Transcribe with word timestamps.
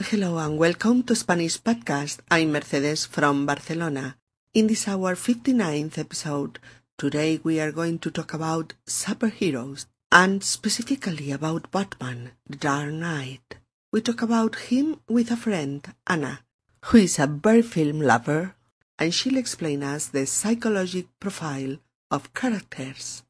Hello 0.00 0.38
and 0.38 0.56
welcome 0.56 1.02
to 1.02 1.16
Spanish 1.16 1.60
Podcast. 1.60 2.20
I'm 2.30 2.52
Mercedes 2.52 3.04
from 3.04 3.46
Barcelona. 3.46 4.16
In 4.54 4.68
this 4.68 4.86
our 4.86 5.16
59th 5.16 5.98
episode, 5.98 6.60
today 6.96 7.40
we 7.42 7.58
are 7.58 7.72
going 7.72 7.98
to 7.98 8.10
talk 8.12 8.32
about 8.32 8.74
superheroes 8.86 9.86
and 10.12 10.44
specifically 10.44 11.32
about 11.32 11.72
Batman, 11.72 12.30
the 12.48 12.56
Dark 12.56 12.92
Knight. 12.92 13.56
We 13.92 14.00
talk 14.00 14.22
about 14.22 14.54
him 14.70 15.00
with 15.08 15.32
a 15.32 15.36
friend, 15.36 15.84
Anna, 16.06 16.42
who 16.84 16.98
is 16.98 17.18
a 17.18 17.26
very 17.26 17.62
film 17.62 18.00
lover, 18.00 18.54
and 19.00 19.12
she'll 19.12 19.36
explain 19.36 19.82
us 19.82 20.06
the 20.06 20.26
psychological 20.26 21.10
profile 21.18 21.76
of 22.08 22.32
characters, 22.34 23.24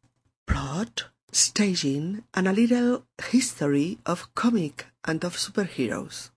plot, 0.46 1.06
staging, 1.32 2.24
and 2.34 2.46
a 2.46 2.52
little 2.52 3.06
history 3.30 3.98
of 4.04 4.34
comic 4.34 4.84
and 5.06 5.24
of 5.24 5.34
superheroes. 5.34 6.28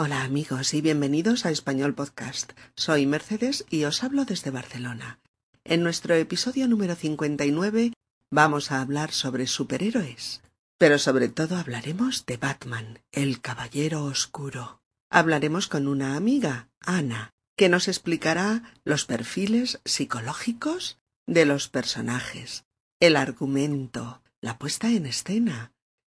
Hola 0.00 0.22
amigos 0.22 0.74
y 0.74 0.80
bienvenidos 0.80 1.44
a 1.44 1.50
Español 1.50 1.92
Podcast. 1.92 2.52
Soy 2.76 3.04
Mercedes 3.04 3.64
y 3.68 3.82
os 3.82 4.04
hablo 4.04 4.24
desde 4.24 4.52
Barcelona. 4.52 5.18
En 5.64 5.82
nuestro 5.82 6.14
episodio 6.14 6.68
número 6.68 6.94
59 6.94 7.94
vamos 8.30 8.70
a 8.70 8.80
hablar 8.80 9.10
sobre 9.10 9.48
superhéroes, 9.48 10.40
pero 10.78 11.00
sobre 11.00 11.28
todo 11.28 11.56
hablaremos 11.56 12.26
de 12.26 12.36
Batman, 12.36 13.00
el 13.10 13.40
Caballero 13.40 14.04
Oscuro. 14.04 14.80
Hablaremos 15.10 15.66
con 15.66 15.88
una 15.88 16.14
amiga, 16.14 16.68
Ana, 16.78 17.32
que 17.56 17.68
nos 17.68 17.88
explicará 17.88 18.72
los 18.84 19.04
perfiles 19.04 19.80
psicológicos 19.84 21.00
de 21.26 21.44
los 21.44 21.66
personajes, 21.66 22.66
el 23.00 23.16
argumento, 23.16 24.22
la 24.40 24.58
puesta 24.60 24.92
en 24.92 25.06
escena, 25.06 25.72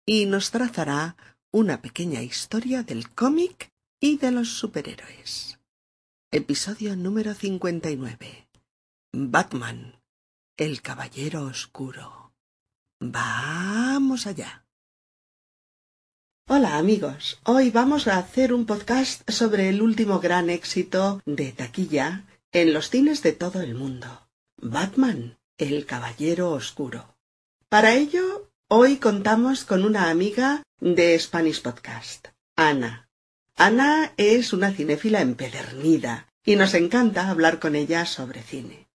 y 0.06 0.28
nos 0.28 0.52
trazará 0.52 1.16
una 1.52 1.82
pequeña 1.82 2.22
historia 2.22 2.84
del 2.84 3.10
cómic 3.10 3.71
y 4.04 4.18
de 4.18 4.32
los 4.32 4.58
superhéroes. 4.58 5.60
Episodio 6.32 6.96
número 6.96 7.36
59. 7.36 8.48
Batman, 9.14 10.02
el 10.58 10.82
Caballero 10.82 11.44
Oscuro. 11.44 12.34
Vamos 13.00 14.26
allá. 14.26 14.66
Hola 16.48 16.78
amigos, 16.80 17.40
hoy 17.44 17.70
vamos 17.70 18.08
a 18.08 18.18
hacer 18.18 18.54
un 18.54 18.66
podcast 18.66 19.30
sobre 19.30 19.70
el 19.70 19.84
último 19.84 20.20
gran 20.20 20.50
éxito 20.50 21.22
de 21.28 21.52
taquilla 21.52 22.26
en 22.52 22.74
los 22.74 22.90
cines 22.90 23.22
de 23.22 23.34
todo 23.34 23.62
el 23.62 23.76
mundo. 23.76 24.28
Batman, 24.58 25.38
el 25.60 25.86
Caballero 25.86 26.50
Oscuro. 26.50 27.16
Para 27.70 27.94
ello, 27.94 28.50
hoy 28.68 28.98
contamos 28.98 29.64
con 29.64 29.86
una 29.86 30.10
amiga 30.10 30.64
de 30.80 31.18
Spanish 31.20 31.62
Podcast, 31.62 32.30
Ana, 32.56 33.11
Ana 33.56 34.14
es 34.18 34.54
una 34.54 34.72
cinéfila 34.72 35.22
empedernida 35.22 36.28
y 36.44 36.56
nos 36.56 36.74
encanta 36.74 37.30
hablar 37.30 37.60
con 37.60 37.76
ella 37.76 38.06
sobre 38.06 38.42
cine. 38.42 38.88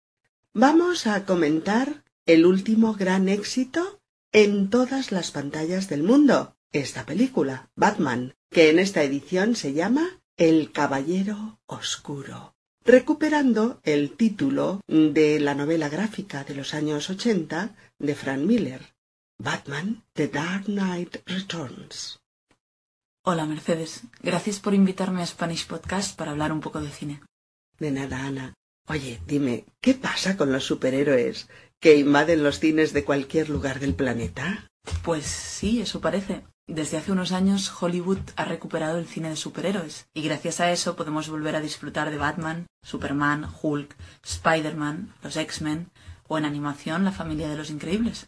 Vamos 0.54 1.06
a 1.06 1.26
comentar 1.26 2.04
el 2.26 2.46
último 2.46 2.94
gran 2.94 3.30
éxito 3.30 4.00
en 4.32 4.70
todas 4.70 5.12
las 5.12 5.32
pantallas 5.32 5.88
del 5.90 6.04
mundo, 6.04 6.56
esta 6.72 7.06
película, 7.06 7.70
Batman, 7.76 8.36
que 8.50 8.70
en 8.70 8.80
esta 8.80 9.04
edición 9.04 9.56
se 9.56 9.74
llama 9.74 10.22
El 10.38 10.72
Caballero 10.72 11.60
Oscuro, 11.68 12.56
recuperando 12.84 13.80
el 13.84 14.12
título 14.18 14.82
de 14.88 15.40
la 15.40 15.56
novela 15.56 15.90
gráfica 15.90 16.44
de 16.44 16.56
los 16.56 16.74
años 16.74 17.10
ochenta 17.10 17.76
de 18.00 18.16
Frank 18.16 18.42
Miller, 18.42 18.96
Batman 19.38 20.04
The 20.14 20.28
Dark 20.28 20.66
Knight 20.66 21.18
Returns. 21.26 22.20
Hola 23.28 23.48
Mercedes, 23.48 24.04
gracias 24.22 24.60
por 24.60 24.76
invitarme 24.76 25.24
a 25.24 25.26
Spanish 25.26 25.66
Podcast 25.66 26.16
para 26.16 26.30
hablar 26.30 26.52
un 26.52 26.60
poco 26.60 26.80
de 26.80 26.92
cine. 26.92 27.24
De 27.80 27.90
nada, 27.90 28.24
Ana. 28.24 28.54
Oye, 28.88 29.20
dime, 29.26 29.66
¿qué 29.82 29.96
pasa 29.96 30.38
con 30.38 30.52
los 30.52 30.64
superhéroes 30.64 31.50
que 31.80 31.96
invaden 31.96 32.44
los 32.44 32.60
cines 32.60 32.94
de 32.94 33.04
cualquier 33.04 33.50
lugar 33.50 33.80
del 33.80 33.96
planeta? 33.96 34.70
Pues 35.02 35.26
sí, 35.26 35.82
eso 35.82 36.02
parece. 36.02 36.44
Desde 36.68 36.98
hace 36.98 37.12
unos 37.12 37.32
años 37.32 37.74
Hollywood 37.82 38.20
ha 38.36 38.46
recuperado 38.46 39.00
el 39.00 39.08
cine 39.08 39.30
de 39.30 39.38
superhéroes 39.38 40.06
y 40.14 40.22
gracias 40.22 40.60
a 40.60 40.72
eso 40.72 40.96
podemos 40.96 41.28
volver 41.28 41.56
a 41.56 41.62
disfrutar 41.62 42.12
de 42.12 42.20
Batman, 42.20 42.68
Superman, 42.84 43.50
Hulk, 43.60 43.96
Spider-Man, 44.24 45.16
los 45.24 45.36
X-Men 45.36 45.90
o 46.28 46.38
en 46.38 46.46
animación 46.46 47.04
la 47.04 47.12
familia 47.12 47.50
de 47.50 47.58
los 47.58 47.72
increíbles. 47.72 48.28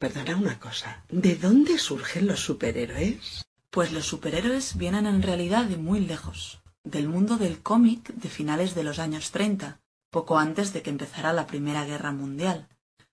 Perdona 0.00 0.34
una 0.34 0.58
cosa, 0.58 1.04
¿de 1.08 1.36
dónde 1.36 1.78
surgen 1.78 2.26
los 2.26 2.40
superhéroes? 2.40 3.44
Pues 3.72 3.90
los 3.90 4.04
superhéroes 4.04 4.76
vienen 4.76 5.06
en 5.06 5.22
realidad 5.22 5.64
de 5.64 5.78
muy 5.78 6.00
lejos, 6.00 6.60
del 6.84 7.08
mundo 7.08 7.38
del 7.38 7.62
cómic 7.62 8.12
de 8.12 8.28
finales 8.28 8.74
de 8.74 8.84
los 8.84 8.98
años 8.98 9.30
30, 9.30 9.80
poco 10.10 10.38
antes 10.38 10.74
de 10.74 10.82
que 10.82 10.90
empezara 10.90 11.32
la 11.32 11.46
Primera 11.46 11.86
Guerra 11.86 12.12
Mundial, 12.12 12.68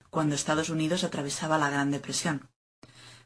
cuando 0.09 0.35
Estados 0.35 0.69
Unidos 0.69 1.05
atravesaba 1.05 1.57
la 1.57 1.69
Gran 1.69 1.91
Depresión. 1.91 2.49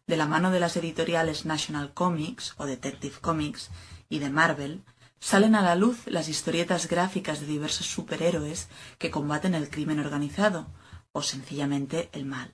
De 0.06 0.16
la 0.16 0.28
mano 0.28 0.52
de 0.52 0.60
las 0.60 0.78
editoriales 0.78 1.44
National 1.44 1.96
Comics 1.96 2.54
o 2.58 2.68
Detective 2.68 3.16
Comics 3.20 3.72
y 4.10 4.20
de 4.20 4.30
Marvel, 4.30 4.84
salen 5.20 5.56
a 5.56 5.64
la 5.64 5.74
luz 5.74 6.06
las 6.06 6.30
historietas 6.30 6.88
gráficas 6.88 7.40
de 7.40 7.48
diversos 7.48 7.88
superhéroes 7.88 8.68
que 9.00 9.10
combaten 9.10 9.56
el 9.56 9.72
crimen 9.72 10.00
organizado 10.00 10.68
o 11.12 11.24
sencillamente 11.24 12.12
el 12.14 12.26
mal. 12.26 12.54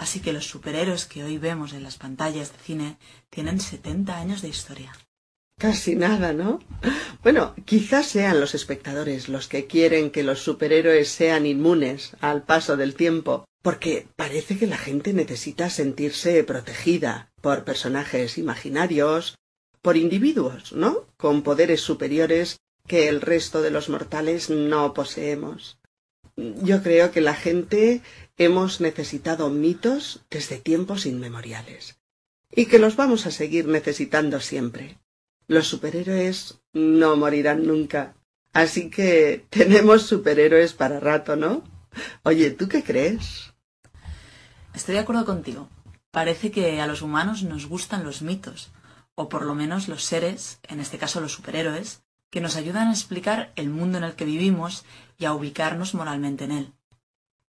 Así 0.00 0.20
que 0.20 0.32
los 0.32 0.46
superhéroes 0.46 1.04
que 1.04 1.22
hoy 1.24 1.36
vemos 1.36 1.74
en 1.74 1.82
las 1.82 1.98
pantallas 1.98 2.52
de 2.52 2.58
cine 2.60 2.96
tienen 3.28 3.60
70 3.60 4.16
años 4.16 4.40
de 4.40 4.48
historia. 4.48 4.96
Casi 5.58 5.94
nada, 5.94 6.32
¿no? 6.32 6.58
Bueno, 7.22 7.54
quizás 7.66 8.06
sean 8.06 8.40
los 8.40 8.54
espectadores 8.54 9.28
los 9.28 9.46
que 9.46 9.66
quieren 9.66 10.10
que 10.10 10.22
los 10.22 10.40
superhéroes 10.40 11.10
sean 11.10 11.44
inmunes 11.44 12.16
al 12.22 12.44
paso 12.44 12.78
del 12.78 12.94
tiempo, 12.94 13.44
porque 13.60 14.08
parece 14.16 14.56
que 14.56 14.66
la 14.66 14.78
gente 14.78 15.12
necesita 15.12 15.68
sentirse 15.68 16.44
protegida 16.44 17.30
por 17.42 17.64
personajes 17.64 18.38
imaginarios, 18.38 19.36
por 19.82 19.98
individuos, 19.98 20.72
¿no? 20.72 21.04
Con 21.18 21.42
poderes 21.42 21.82
superiores 21.82 22.56
que 22.86 23.08
el 23.08 23.20
resto 23.20 23.60
de 23.60 23.70
los 23.70 23.90
mortales 23.90 24.48
no 24.48 24.94
poseemos. 24.94 25.78
Yo 26.36 26.82
creo 26.82 27.10
que 27.10 27.20
la 27.20 27.34
gente 27.34 28.00
hemos 28.40 28.80
necesitado 28.80 29.50
mitos 29.50 30.24
desde 30.30 30.56
tiempos 30.56 31.04
inmemoriales 31.04 32.00
y 32.50 32.64
que 32.66 32.78
los 32.78 32.96
vamos 32.96 33.26
a 33.26 33.30
seguir 33.30 33.66
necesitando 33.66 34.40
siempre. 34.40 34.98
Los 35.46 35.66
superhéroes 35.66 36.58
no 36.72 37.16
morirán 37.16 37.66
nunca, 37.66 38.14
así 38.54 38.88
que 38.88 39.44
tenemos 39.50 40.04
superhéroes 40.04 40.72
para 40.72 41.00
rato, 41.00 41.36
¿no? 41.36 41.62
Oye, 42.22 42.50
¿tú 42.50 42.66
qué 42.66 42.82
crees? 42.82 43.52
Estoy 44.72 44.94
de 44.94 45.00
acuerdo 45.00 45.26
contigo. 45.26 45.68
Parece 46.10 46.50
que 46.50 46.80
a 46.80 46.86
los 46.86 47.02
humanos 47.02 47.42
nos 47.42 47.66
gustan 47.66 48.04
los 48.04 48.22
mitos, 48.22 48.70
o 49.16 49.28
por 49.28 49.44
lo 49.44 49.54
menos 49.54 49.86
los 49.86 50.02
seres, 50.02 50.60
en 50.62 50.80
este 50.80 50.96
caso 50.96 51.20
los 51.20 51.32
superhéroes, 51.32 52.04
que 52.30 52.40
nos 52.40 52.56
ayudan 52.56 52.88
a 52.88 52.92
explicar 52.92 53.52
el 53.56 53.68
mundo 53.68 53.98
en 53.98 54.04
el 54.04 54.14
que 54.14 54.24
vivimos 54.24 54.86
y 55.18 55.26
a 55.26 55.34
ubicarnos 55.34 55.92
moralmente 55.92 56.44
en 56.44 56.52
él. 56.52 56.72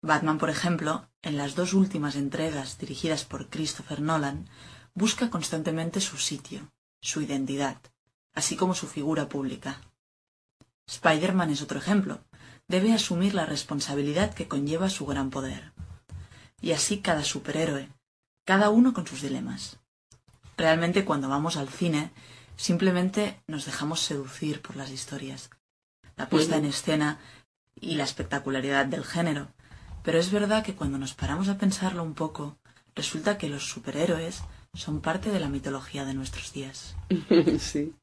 Batman, 0.03 0.39
por 0.39 0.49
ejemplo, 0.49 1.09
en 1.23 1.37
las 1.37 1.55
dos 1.55 1.75
últimas 1.75 2.17
entregas 2.17 2.79
dirigidas 2.79 3.25
por 3.25 3.51
Christopher 3.51 4.01
Nolan, 4.01 4.49
busca 4.95 5.29
constantemente 5.29 6.01
su 6.01 6.17
sitio, 6.17 6.73
su 7.03 7.21
identidad, 7.21 7.77
así 8.35 8.57
como 8.57 8.75
su 8.75 8.87
figura 8.87 9.29
pública. 9.29 9.81
Spider-Man 10.87 11.51
es 11.51 11.63
otro 11.63 11.79
ejemplo. 11.79 12.25
Debe 12.67 12.93
asumir 12.93 13.35
la 13.35 13.47
responsabilidad 13.47 14.33
que 14.33 14.49
conlleva 14.49 14.91
su 14.91 15.05
gran 15.05 15.31
poder. 15.31 15.73
Y 16.61 16.73
así 16.73 17.01
cada 17.01 17.25
superhéroe, 17.25 17.89
cada 18.45 18.71
uno 18.71 18.93
con 18.93 19.07
sus 19.07 19.23
dilemas. 19.23 19.79
Realmente 20.57 21.05
cuando 21.05 21.29
vamos 21.29 21.57
al 21.57 21.69
cine, 21.69 22.11
simplemente 22.57 23.43
nos 23.47 23.67
dejamos 23.67 24.01
seducir 24.01 24.63
por 24.63 24.77
las 24.77 24.91
historias, 24.91 25.51
la 26.17 26.29
puesta 26.29 26.57
en 26.57 26.67
escena 26.67 27.19
y 27.75 27.95
la 27.95 28.05
espectacularidad 28.05 28.87
del 28.87 29.05
género, 29.05 29.53
pero 30.03 30.19
es 30.19 30.31
verdad 30.31 30.65
que 30.65 30.75
cuando 30.75 30.99
nos 30.99 31.15
paramos 31.15 31.49
a 31.49 31.59
pensarlo 31.59 32.03
un 32.03 32.15
poco, 32.15 32.59
resulta 32.95 33.39
que 33.39 33.49
los 33.49 33.69
superhéroes 33.69 34.43
son 34.75 35.01
parte 35.01 35.31
de 35.31 35.41
la 35.41 35.49
mitología 35.49 36.05
de 36.05 36.15
nuestros 36.15 36.53
días. 36.53 36.95
Sí. 37.59 37.95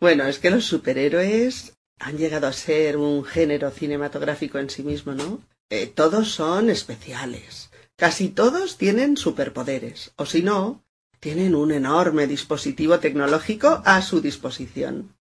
Bueno, 0.00 0.24
es 0.24 0.38
que 0.38 0.50
los 0.50 0.64
superhéroes 0.64 1.74
han 1.98 2.18
llegado 2.18 2.46
a 2.46 2.52
ser 2.52 2.96
un 2.96 3.24
género 3.24 3.70
cinematográfico 3.70 4.58
en 4.58 4.70
sí 4.70 4.82
mismo, 4.82 5.12
¿no? 5.12 5.40
Eh, 5.70 5.86
todos 5.86 6.32
son 6.32 6.70
especiales. 6.70 7.70
Casi 7.96 8.28
todos 8.28 8.76
tienen 8.78 9.16
superpoderes, 9.16 10.12
o 10.16 10.26
si 10.26 10.42
no, 10.42 10.82
tienen 11.20 11.54
un 11.54 11.70
enorme 11.70 12.26
dispositivo 12.26 12.98
tecnológico 12.98 13.82
a 13.84 14.02
su 14.02 14.20
disposición. 14.20 15.14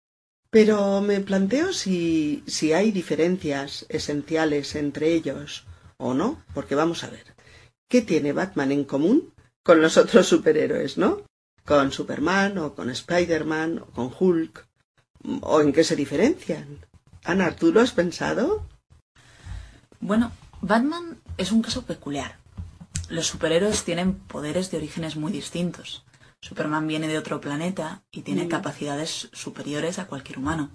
Pero 0.49 0.99
me 0.99 1.19
planteo 1.21 1.71
si, 1.73 2.43
si 2.47 2.73
hay 2.73 2.91
diferencias 2.91 3.85
esenciales 3.87 4.75
entre 4.75 5.13
ellos 5.13 5.65
o 6.01 6.13
no, 6.13 6.41
porque 6.53 6.75
vamos 6.75 7.03
a 7.03 7.09
ver, 7.09 7.25
¿qué 7.87 8.01
tiene 8.01 8.33
Batman 8.33 8.71
en 8.71 8.83
común 8.83 9.33
con 9.63 9.81
los 9.81 9.97
otros 9.97 10.27
superhéroes, 10.27 10.97
no? 10.97 11.21
con 11.63 11.91
Superman 11.91 12.57
o 12.57 12.73
con 12.73 12.89
Spider-Man 12.89 13.79
o 13.79 13.85
con 13.85 14.11
Hulk? 14.19 14.67
¿O 15.41 15.61
en 15.61 15.71
qué 15.71 15.83
se 15.83 15.95
diferencian? 15.95 16.79
Ana, 17.23 17.55
¿tú 17.55 17.71
lo 17.71 17.79
has 17.81 17.91
pensado? 17.91 18.67
Bueno, 19.99 20.31
Batman 20.61 21.19
es 21.37 21.51
un 21.51 21.61
caso 21.61 21.83
peculiar. 21.83 22.37
Los 23.09 23.27
superhéroes 23.27 23.83
tienen 23.83 24.15
poderes 24.15 24.71
de 24.71 24.77
orígenes 24.77 25.15
muy 25.15 25.31
distintos. 25.31 26.03
Superman 26.41 26.87
viene 26.87 27.07
de 27.07 27.19
otro 27.19 27.39
planeta 27.39 28.01
y 28.11 28.21
tiene 28.21 28.45
Mm. 28.45 28.49
capacidades 28.49 29.29
superiores 29.33 29.99
a 29.99 30.07
cualquier 30.07 30.39
humano. 30.39 30.71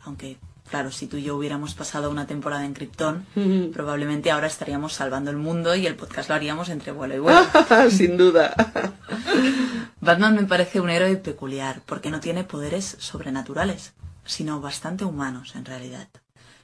Aunque, 0.00 0.38
claro, 0.70 0.92
si 0.92 1.08
tú 1.08 1.16
y 1.16 1.24
yo 1.24 1.36
hubiéramos 1.36 1.74
pasado 1.74 2.10
una 2.10 2.26
temporada 2.26 2.64
en 2.64 2.74
Krypton, 2.74 3.26
probablemente 3.72 4.30
ahora 4.30 4.46
estaríamos 4.46 4.92
salvando 4.92 5.30
el 5.30 5.36
mundo 5.36 5.74
y 5.74 5.86
el 5.86 5.96
podcast 5.96 6.28
lo 6.28 6.36
haríamos 6.36 6.68
entre 6.68 6.92
vuelo 6.92 7.16
y 7.16 7.18
vuelo. 7.18 7.40
Sin 7.90 8.16
duda. 8.16 8.54
Batman 10.00 10.36
me 10.36 10.44
parece 10.44 10.80
un 10.80 10.88
héroe 10.88 11.16
peculiar 11.16 11.82
porque 11.84 12.10
no 12.10 12.20
tiene 12.20 12.44
poderes 12.44 12.96
sobrenaturales, 13.00 13.92
sino 14.24 14.60
bastante 14.60 15.04
humanos 15.04 15.54
en 15.56 15.64
realidad. 15.64 16.08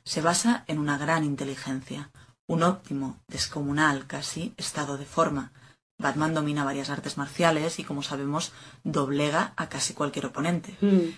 Se 0.05 0.21
basa 0.23 0.65
en 0.69 0.79
una 0.79 0.97
gran 0.97 1.25
inteligencia, 1.25 2.11
un 2.47 2.63
óptimo, 2.63 3.19
descomunal 3.27 4.07
casi, 4.07 4.55
estado 4.57 4.97
de 4.97 5.05
forma. 5.05 5.53
Batman 5.99 6.33
domina 6.33 6.65
varias 6.65 6.91
artes 6.91 7.17
marciales 7.19 7.79
y, 7.81 7.85
como 7.85 8.03
sabemos, 8.03 8.53
doblega 8.85 9.53
a 9.57 9.69
casi 9.69 9.95
cualquier 9.95 10.27
oponente. 10.27 10.77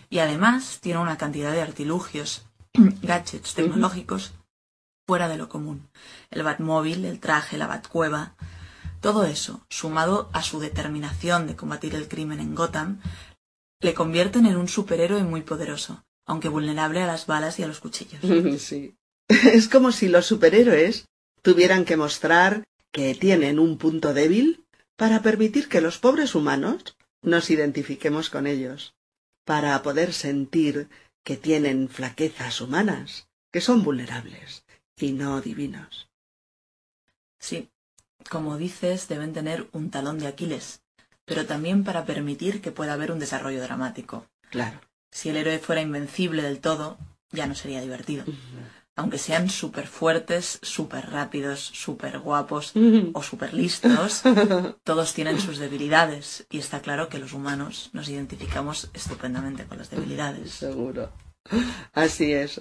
Y 0.09 0.21
además 0.21 0.79
tiene 0.81 1.01
una 1.01 1.19
cantidad 1.19 1.53
de 1.53 1.61
artilugios, 1.61 2.48
gadgets 3.03 3.55
tecnológicos 3.55 4.33
fuera 5.07 5.29
de 5.29 5.39
lo 5.39 5.49
común. 5.49 5.89
El 6.31 6.43
Batmóvil, 6.43 7.05
el 7.05 7.19
traje, 7.19 7.57
la 7.57 7.67
Batcueva. 7.67 8.35
Todo 9.01 9.25
eso, 9.25 9.65
sumado 9.71 10.29
a 10.33 10.43
su 10.43 10.61
determinación 10.61 11.47
de 11.47 11.57
combatir 11.57 11.95
el 11.95 12.09
crimen 12.09 12.41
en 12.41 12.55
Gotham, 12.55 13.01
le 13.81 13.95
convierten 13.95 14.45
en 14.47 14.57
un 14.57 14.69
superhéroe 14.69 15.23
muy 15.23 15.43
poderoso, 15.43 16.05
aunque 16.27 16.49
vulnerable 16.49 17.01
a 17.01 17.07
las 17.07 17.27
balas 17.27 17.59
y 17.59 17.63
a 17.63 17.69
los 17.69 17.81
cuchillos. 17.81 18.21
Sí. 18.61 18.95
Es 19.29 19.69
como 19.69 19.93
si 19.93 20.09
los 20.09 20.27
superhéroes 20.27 21.07
tuvieran 21.43 21.85
que 21.85 21.97
mostrar 21.97 22.65
que 22.93 23.15
tienen 23.15 23.59
un 23.59 23.79
punto 23.79 24.15
débil 24.15 24.65
para 24.97 25.23
permitir 25.23 25.69
que 25.69 25.81
los 25.81 25.99
pobres 25.99 26.35
humanos 26.35 26.97
nos 27.23 27.51
identifiquemos 27.51 28.31
con 28.31 28.47
ellos, 28.47 28.95
para 29.45 29.81
poder 29.83 30.13
sentir 30.13 30.89
que 31.23 31.37
tienen 31.37 31.89
flaquezas 31.89 32.61
humanas, 32.61 33.29
que 33.51 33.61
son 33.61 33.83
vulnerables 33.83 34.65
y 34.97 35.13
no 35.13 35.41
divinos. 35.41 36.09
Sí, 37.39 37.71
como 38.29 38.57
dices, 38.57 39.09
deben 39.09 39.33
tener 39.33 39.69
un 39.73 39.91
talón 39.91 40.19
de 40.19 40.27
Aquiles, 40.27 40.83
pero 41.25 41.47
también 41.47 41.85
para 41.85 42.05
permitir 42.05 42.61
que 42.61 42.73
pueda 42.73 42.95
haber 42.95 43.13
un 43.13 43.19
desarrollo 43.19 43.63
dramático. 43.63 44.27
Claro. 44.51 44.81
Si 45.11 45.29
el 45.29 45.37
héroe 45.37 45.59
fuera 45.59 45.81
invencible 45.81 46.43
del 46.43 46.61
todo, 46.61 46.99
ya 47.31 47.47
no 47.47 47.55
sería 47.55 47.81
divertido. 47.81 48.25
Aunque 48.99 49.19
sean 49.19 49.49
súper 49.49 49.87
fuertes, 49.87 50.59
súper 50.61 51.11
rápidos, 51.11 51.61
súper 51.73 52.19
guapos 52.19 52.73
o 53.15 53.23
súper 53.23 53.55
listos, 53.55 54.23
todos 54.83 55.15
tienen 55.15 55.39
sus 55.41 55.59
debilidades 55.59 56.47
y 56.51 56.59
está 56.59 56.81
claro 56.81 57.09
que 57.09 57.21
los 57.21 57.33
humanos 57.33 57.91
nos 57.93 58.09
identificamos 58.09 58.91
estupendamente 58.93 59.67
con 59.67 59.79
las 59.79 59.91
debilidades. 59.91 60.51
Seguro. 60.51 61.13
Así 61.93 62.33
es. 62.33 62.61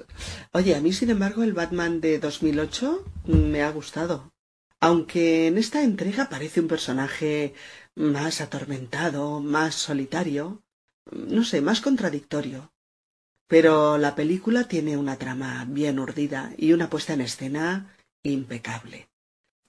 Oye, 0.51 0.75
a 0.75 0.79
mí, 0.79 0.93
sin 0.93 1.09
embargo, 1.09 1.41
el 1.41 1.53
Batman 1.53 2.01
de 2.01 2.19
2008 2.19 3.03
me 3.25 3.63
ha 3.63 3.71
gustado. 3.71 4.31
Aunque 4.79 5.47
en 5.47 5.57
esta 5.57 5.81
entrega 5.81 6.29
parece 6.29 6.59
un 6.59 6.67
personaje 6.67 7.55
más 7.95 8.41
atormentado, 8.41 9.39
más 9.39 9.73
solitario, 9.73 10.61
no 11.11 11.43
sé, 11.43 11.61
más 11.61 11.81
contradictorio. 11.81 12.71
Pero 13.47 13.97
la 13.97 14.15
película 14.15 14.65
tiene 14.65 14.97
una 14.97 15.17
trama 15.17 15.65
bien 15.67 15.99
urdida 15.99 16.51
y 16.57 16.73
una 16.73 16.89
puesta 16.89 17.13
en 17.13 17.21
escena 17.21 17.95
impecable. 18.23 19.09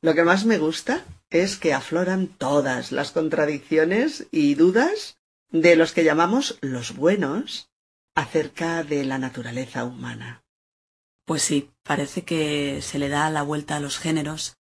Lo 0.01 0.15
que 0.15 0.25
más 0.25 0.45
me 0.45 0.59
gusta 0.59 1.05
es 1.31 1.57
que 1.57 1.75
afloran 1.75 2.29
todas 2.29 2.93
las 2.93 3.11
contradicciones 3.11 4.27
y 4.31 4.55
dudas 4.55 5.17
de 5.51 5.77
los 5.77 5.93
que 5.93 6.05
llamamos 6.05 6.59
los 6.61 6.95
buenos 6.95 7.71
acerca 8.15 8.83
de 8.83 9.05
la 9.05 9.19
naturaleza 9.19 9.85
humana. 9.85 10.43
Pues 11.25 11.43
sí, 11.43 11.71
parece 11.83 12.25
que 12.25 12.81
se 12.83 12.99
le 12.99 13.09
da 13.09 13.31
la 13.31 13.43
vuelta 13.43 13.77
a 13.77 13.81
los 13.81 13.99
géneros, 13.99 14.57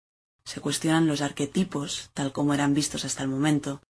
se 0.44 0.60
cuestionan 0.60 1.06
los 1.06 1.20
arquetipos 1.20 2.10
tal 2.14 2.32
como 2.32 2.54
eran 2.54 2.74
vistos 2.74 3.04
hasta 3.04 3.22
el 3.22 3.28
momento, 3.28 3.82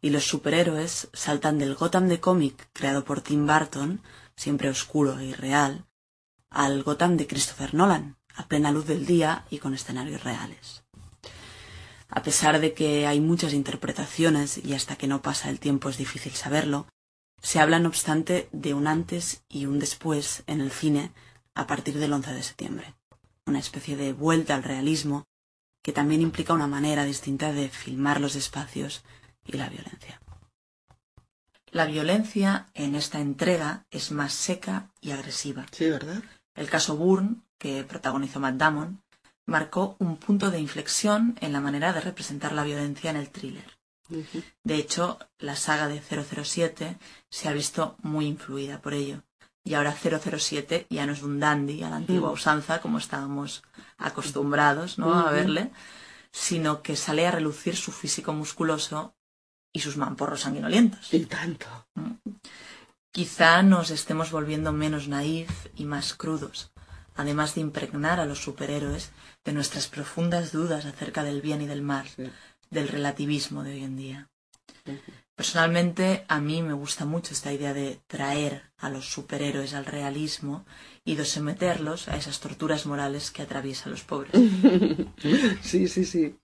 y 0.00 0.10
los 0.10 0.24
superhéroes 0.24 1.08
saltan 1.12 1.58
del 1.58 1.74
Gotham 1.74 2.08
de 2.08 2.20
cómic 2.20 2.68
creado 2.72 3.04
por 3.04 3.20
Tim 3.20 3.46
Burton, 3.46 4.02
siempre 4.38 4.70
oscuro 4.70 5.18
e 5.18 5.26
irreal, 5.26 5.84
al 6.48 6.82
Gotham 6.84 7.16
de 7.16 7.26
Christopher 7.26 7.74
Nolan, 7.74 8.16
a 8.34 8.46
plena 8.46 8.70
luz 8.70 8.86
del 8.86 9.04
día 9.04 9.44
y 9.50 9.58
con 9.58 9.74
escenarios 9.74 10.22
reales. 10.22 10.84
A 12.08 12.22
pesar 12.22 12.60
de 12.60 12.72
que 12.72 13.06
hay 13.06 13.20
muchas 13.20 13.52
interpretaciones 13.52 14.56
y 14.64 14.72
hasta 14.74 14.96
que 14.96 15.08
no 15.08 15.20
pasa 15.20 15.50
el 15.50 15.58
tiempo 15.58 15.90
es 15.90 15.98
difícil 15.98 16.32
saberlo, 16.32 16.86
se 17.42 17.58
habla 17.58 17.80
no 17.80 17.88
obstante 17.88 18.48
de 18.52 18.74
un 18.74 18.86
antes 18.86 19.42
y 19.48 19.66
un 19.66 19.78
después 19.78 20.44
en 20.46 20.60
el 20.60 20.70
cine 20.70 21.12
a 21.54 21.66
partir 21.66 21.98
del 21.98 22.12
11 22.12 22.32
de 22.32 22.42
septiembre, 22.42 22.94
una 23.44 23.58
especie 23.58 23.96
de 23.96 24.12
vuelta 24.12 24.54
al 24.54 24.62
realismo 24.62 25.24
que 25.82 25.92
también 25.92 26.22
implica 26.22 26.54
una 26.54 26.66
manera 26.68 27.04
distinta 27.04 27.52
de 27.52 27.68
filmar 27.68 28.20
los 28.20 28.36
espacios 28.36 29.02
y 29.44 29.56
la 29.56 29.68
violencia. 29.68 30.20
La 31.70 31.86
violencia 31.86 32.66
en 32.74 32.94
esta 32.94 33.20
entrega 33.20 33.86
es 33.90 34.10
más 34.12 34.32
seca 34.32 34.90
y 35.00 35.10
agresiva. 35.10 35.66
Sí, 35.70 35.88
¿verdad? 35.90 36.22
El 36.54 36.68
caso 36.68 36.96
Bourne, 36.96 37.36
que 37.58 37.84
protagonizó 37.84 38.40
Matt 38.40 38.56
Damon, 38.56 39.02
marcó 39.46 39.96
un 39.98 40.16
punto 40.16 40.50
de 40.50 40.60
inflexión 40.60 41.36
en 41.40 41.52
la 41.52 41.60
manera 41.60 41.92
de 41.92 42.00
representar 42.00 42.52
la 42.52 42.64
violencia 42.64 43.10
en 43.10 43.16
el 43.16 43.30
thriller. 43.30 43.78
De 44.64 44.76
hecho, 44.76 45.18
la 45.38 45.54
saga 45.56 45.86
de 45.88 46.00
007 46.00 46.98
se 47.30 47.48
ha 47.48 47.52
visto 47.52 47.96
muy 48.02 48.26
influida 48.26 48.80
por 48.80 48.94
ello. 48.94 49.22
Y 49.64 49.74
ahora 49.74 49.92
007 49.94 50.86
ya 50.88 51.04
no 51.04 51.12
es 51.12 51.22
un 51.22 51.38
dandy 51.40 51.82
a 51.82 51.90
la 51.90 51.96
antigua 51.96 52.30
Mm. 52.30 52.32
usanza, 52.32 52.80
como 52.80 52.96
estábamos 52.98 53.62
acostumbrados 53.98 54.98
¿no? 54.98 55.12
a 55.18 55.30
verle, 55.30 55.70
sino 56.32 56.82
que 56.82 56.96
sale 56.96 57.26
a 57.26 57.30
relucir 57.32 57.76
su 57.76 57.92
físico 57.92 58.32
musculoso 58.32 59.14
y 59.72 59.80
sus 59.80 59.96
mamporros 59.96 60.40
sanguinolientos. 60.42 61.12
Y 61.12 61.26
tanto. 61.26 61.66
Quizá 63.12 63.62
nos 63.62 63.90
estemos 63.90 64.30
volviendo 64.30 64.72
menos 64.72 65.08
naif 65.08 65.50
y 65.74 65.84
más 65.84 66.14
crudos, 66.14 66.70
además 67.16 67.54
de 67.54 67.62
impregnar 67.62 68.20
a 68.20 68.26
los 68.26 68.42
superhéroes 68.42 69.10
de 69.44 69.52
nuestras 69.52 69.88
profundas 69.88 70.52
dudas 70.52 70.84
acerca 70.84 71.24
del 71.24 71.40
bien 71.40 71.62
y 71.62 71.66
del 71.66 71.82
mal, 71.82 72.06
Sí. 72.08 72.30
del 72.70 72.88
relativismo 72.88 73.62
de 73.64 73.72
hoy 73.72 73.84
en 73.84 73.96
día. 73.96 74.28
Personalmente, 75.38 76.24
a 76.26 76.40
mí 76.40 76.62
me 76.62 76.72
gusta 76.72 77.04
mucho 77.04 77.32
esta 77.32 77.52
idea 77.52 77.72
de 77.72 78.00
traer 78.08 78.72
a 78.76 78.90
los 78.90 79.08
superhéroes 79.08 79.72
al 79.72 79.86
realismo 79.86 80.66
y 81.04 81.14
de 81.14 81.24
someterlos 81.24 82.08
a 82.08 82.16
esas 82.16 82.40
torturas 82.40 82.86
morales 82.86 83.30
que 83.30 83.42
atraviesan 83.42 83.92
los 83.92 84.02
pobres. 84.02 84.32
Sí, 85.62 85.86
sí, 85.86 86.04
sí. 86.04 86.36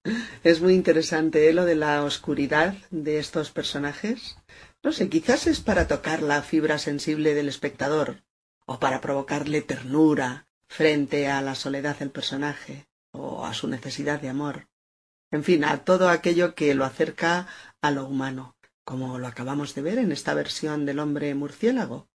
Es 0.45 0.61
muy 0.61 0.75
interesante 0.75 1.49
¿eh? 1.49 1.53
lo 1.53 1.65
de 1.65 1.75
la 1.75 2.05
oscuridad 2.05 2.77
de 2.93 3.19
estos 3.19 3.51
personajes. 3.51 4.37
No 4.85 4.93
sé, 4.93 5.09
quizás 5.09 5.49
es 5.49 5.59
para 5.59 5.89
tocar 5.89 6.23
la 6.23 6.41
fibra 6.43 6.79
sensible 6.79 7.35
del 7.35 7.49
espectador 7.49 8.23
o 8.65 8.79
para 8.79 9.01
provocarle 9.01 9.61
ternura 9.63 10.47
frente 10.69 11.27
a 11.27 11.43
la 11.43 11.57
soledad 11.57 11.99
del 11.99 12.13
personaje 12.13 12.87
o 13.11 13.45
a 13.45 13.55
su 13.55 13.67
necesidad 13.67 14.21
de 14.21 14.29
amor. 14.29 14.69
En 15.33 15.43
fin, 15.43 15.65
a 15.65 15.79
todo 15.79 16.11
aquello 16.11 16.55
que 16.55 16.77
lo 16.77 16.85
acerca 16.85 17.49
a 17.83 17.91
lo 17.91 18.07
humano, 18.07 18.55
como 18.85 19.19
lo 19.19 19.27
acabamos 19.27 19.75
de 19.75 19.83
ver 19.83 19.99
en 19.99 20.13
esta 20.13 20.35
versión 20.35 20.87
del 20.87 20.99
hombre 20.99 21.35
murciélago. 21.35 22.09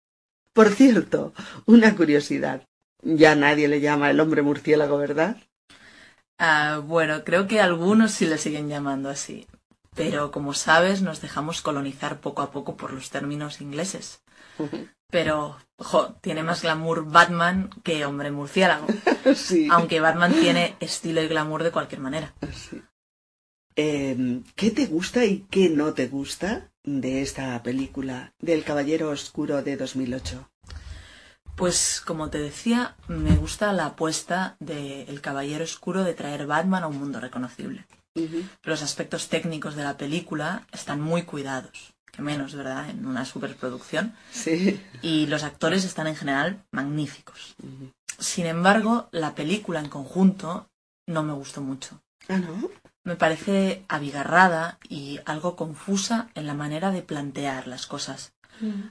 Por 0.54 0.70
cierto, 0.70 1.34
una 1.66 1.96
curiosidad. 1.96 2.68
Ya 3.02 3.36
nadie 3.36 3.68
le 3.68 3.82
llama 3.82 4.10
el 4.10 4.20
hombre 4.20 4.42
murciélago, 4.42 4.98
¿verdad? 4.98 5.38
Ah, 6.38 6.82
bueno, 6.84 7.24
creo 7.24 7.48
que 7.48 7.62
algunos 7.62 8.12
sí 8.12 8.26
le 8.26 8.38
siguen 8.38 8.70
llamando 8.70 9.10
así. 9.10 9.48
Pero 9.96 10.32
como 10.32 10.54
sabes, 10.54 11.02
nos 11.02 11.22
dejamos 11.22 11.62
colonizar 11.62 12.20
poco 12.20 12.42
a 12.42 12.52
poco 12.52 12.78
por 12.78 12.94
los 12.94 13.10
términos 13.10 13.62
ingleses. 13.62 14.22
Pero, 15.12 15.58
jo, 15.78 16.14
tiene 16.22 16.44
más 16.44 16.62
glamour 16.62 17.10
Batman 17.10 17.70
que 17.84 18.06
hombre 18.06 18.32
murciélago. 18.32 18.88
Sí. 19.36 19.68
Aunque 19.70 20.00
Batman 20.00 20.34
tiene 20.34 20.76
estilo 20.80 21.22
y 21.22 21.28
glamour 21.28 21.64
de 21.64 21.72
cualquier 21.72 22.00
manera. 22.02 22.34
Sí. 22.54 22.82
Eh, 23.76 24.42
¿Qué 24.56 24.72
te 24.72 24.86
gusta 24.88 25.26
y 25.26 25.46
qué 25.50 25.70
no 25.70 25.94
te 25.94 26.08
gusta 26.08 26.70
de 26.84 27.22
esta 27.22 27.62
película 27.64 28.34
del 28.40 28.64
Caballero 28.64 29.10
Oscuro 29.10 29.62
de 29.64 29.78
2008? 29.78 30.50
Pues 31.56 32.02
como 32.06 32.30
te 32.30 32.40
decía, 32.40 32.96
me 33.08 33.36
gusta 33.36 33.74
la 33.74 33.88
apuesta 33.88 34.56
de 34.60 35.04
El 35.04 35.20
Caballero 35.22 35.64
Oscuro 35.64 36.04
de 36.04 36.14
traer 36.14 36.48
Batman 36.48 36.84
a 36.84 36.88
un 36.88 36.98
mundo 36.98 37.20
reconocible. 37.20 37.86
Los 38.64 38.82
aspectos 38.82 39.30
técnicos 39.30 39.76
de 39.76 39.84
la 39.84 39.98
película 39.98 40.66
están 40.72 41.00
muy 41.02 41.24
cuidados. 41.24 41.94
que 42.12 42.22
menos, 42.22 42.56
¿verdad? 42.56 42.90
En 42.90 43.06
una 43.06 43.24
superproducción. 43.24 44.14
Sí. 44.32 44.82
Y 45.02 45.28
los 45.28 45.44
actores 45.44 45.86
están 45.86 46.08
en 46.08 46.16
general 46.16 46.64
magníficos. 46.72 47.56
Sin 48.18 48.46
embargo, 48.46 49.08
la 49.12 49.36
película 49.36 49.80
en 49.80 49.90
conjunto 49.90 50.68
no 51.08 51.24
me 51.24 51.34
gustó 51.34 51.62
mucho. 51.62 52.02
Ah, 52.28 52.38
¿no? 52.38 52.70
Me 53.10 53.16
parece 53.16 53.84
abigarrada 53.88 54.78
y 54.88 55.20
algo 55.26 55.56
confusa 55.56 56.30
en 56.36 56.46
la 56.46 56.54
manera 56.54 56.92
de 56.92 57.02
plantear 57.02 57.66
las 57.66 57.88
cosas. 57.88 58.36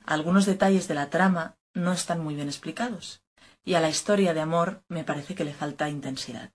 Algunos 0.04 0.44
detalles 0.44 0.88
de 0.88 0.96
la 0.96 1.08
trama 1.08 1.54
no 1.72 1.92
están 1.92 2.20
muy 2.24 2.34
bien 2.34 2.48
explicados 2.48 3.22
y 3.64 3.74
a 3.74 3.80
la 3.80 3.90
historia 3.90 4.34
de 4.34 4.40
amor 4.40 4.82
me 4.88 5.04
parece 5.04 5.36
que 5.36 5.44
le 5.44 5.54
falta 5.54 5.88
intensidad. 5.88 6.50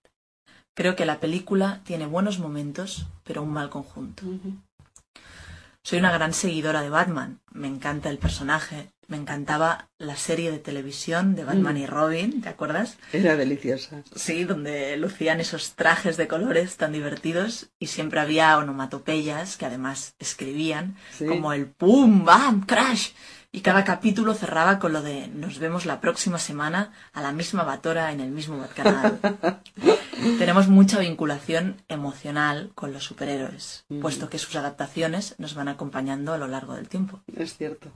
Creo 0.74 0.98
que 0.98 1.06
la 1.06 1.22
película 1.22 1.80
tiene 1.86 2.06
buenos 2.06 2.38
momentos, 2.38 3.08
pero 3.24 3.44
un 3.44 3.54
mal 3.54 3.70
conjunto. 3.70 4.24
Soy 5.84 6.00
una 6.00 6.12
gran 6.12 6.34
seguidora 6.34 6.82
de 6.82 6.90
Batman. 6.90 7.40
Me 7.50 7.70
encanta 7.70 8.10
el 8.10 8.18
personaje. 8.18 8.90
Me 9.08 9.18
encantaba 9.18 9.90
la 9.98 10.16
serie 10.16 10.52
de 10.52 10.60
televisión 10.60 11.36
de 11.36 11.44
Batman 11.44 11.78
y 11.78 11.86
Robin, 11.86 12.42
¿te 12.42 12.50
acuerdas? 12.50 12.98
Era 13.12 13.36
deliciosa. 13.36 14.02
Sí, 14.16 14.44
donde 14.46 14.96
lucían 14.98 15.40
esos 15.40 15.74
trajes 15.74 16.18
de 16.18 16.28
colores 16.28 16.78
tan 16.78 16.94
divertidos 16.94 17.70
y 17.80 17.88
siempre 17.88 18.20
había 18.20 18.58
onomatopeyas 18.58 19.58
que 19.58 19.66
además 19.66 20.16
escribían, 20.20 20.96
Sí. 21.18 21.26
como 21.26 21.54
el 21.54 21.68
pum, 21.68 22.24
bam, 22.26 22.66
crash. 22.66 23.12
Y 23.56 23.62
cada 23.62 23.84
capítulo 23.84 24.34
cerraba 24.34 24.80
con 24.80 24.94
lo 24.94 25.04
de 25.04 25.28
nos 25.28 25.60
vemos 25.60 25.86
la 25.86 26.02
próxima 26.02 26.40
semana 26.40 26.92
a 27.14 27.22
la 27.22 27.32
misma 27.32 27.64
Batora 27.64 28.12
en 28.12 28.20
el 28.20 28.32
mismo 28.32 28.66
canal. 28.76 29.20
Tenemos 30.40 30.70
mucha 30.70 30.98
vinculación 31.00 31.82
emocional 31.88 32.72
con 32.74 32.94
los 32.94 33.04
superhéroes, 33.04 33.86
puesto 34.02 34.30
que 34.30 34.40
sus 34.40 34.56
adaptaciones 34.56 35.36
nos 35.38 35.54
van 35.54 35.68
acompañando 35.68 36.34
a 36.34 36.38
lo 36.40 36.48
largo 36.48 36.74
del 36.74 36.88
tiempo. 36.90 37.22
Es 37.36 37.56
cierto. 37.56 37.92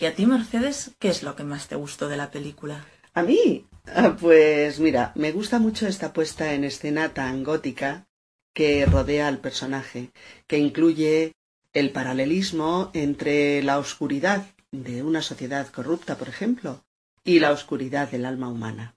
¿Y 0.00 0.06
a 0.06 0.14
ti, 0.14 0.24
Mercedes, 0.24 0.92
qué 0.98 1.08
es 1.08 1.22
lo 1.22 1.36
que 1.36 1.44
más 1.44 1.68
te 1.68 1.76
gustó 1.76 2.08
de 2.08 2.16
la 2.16 2.30
película? 2.30 2.86
A 3.12 3.22
mí, 3.22 3.66
ah, 3.94 4.16
pues 4.18 4.80
mira, 4.80 5.12
me 5.14 5.30
gusta 5.30 5.58
mucho 5.58 5.86
esta 5.86 6.14
puesta 6.14 6.54
en 6.54 6.64
escena 6.64 7.12
tan 7.12 7.44
gótica 7.44 8.06
que 8.54 8.86
rodea 8.86 9.28
al 9.28 9.40
personaje, 9.40 10.10
que 10.46 10.56
incluye 10.56 11.32
el 11.74 11.90
paralelismo 11.90 12.90
entre 12.94 13.62
la 13.62 13.78
oscuridad 13.78 14.46
de 14.72 15.02
una 15.02 15.20
sociedad 15.20 15.68
corrupta, 15.68 16.16
por 16.16 16.30
ejemplo, 16.30 16.82
y 17.22 17.40
la 17.40 17.52
oscuridad 17.52 18.10
del 18.10 18.24
alma 18.24 18.48
humana. 18.48 18.94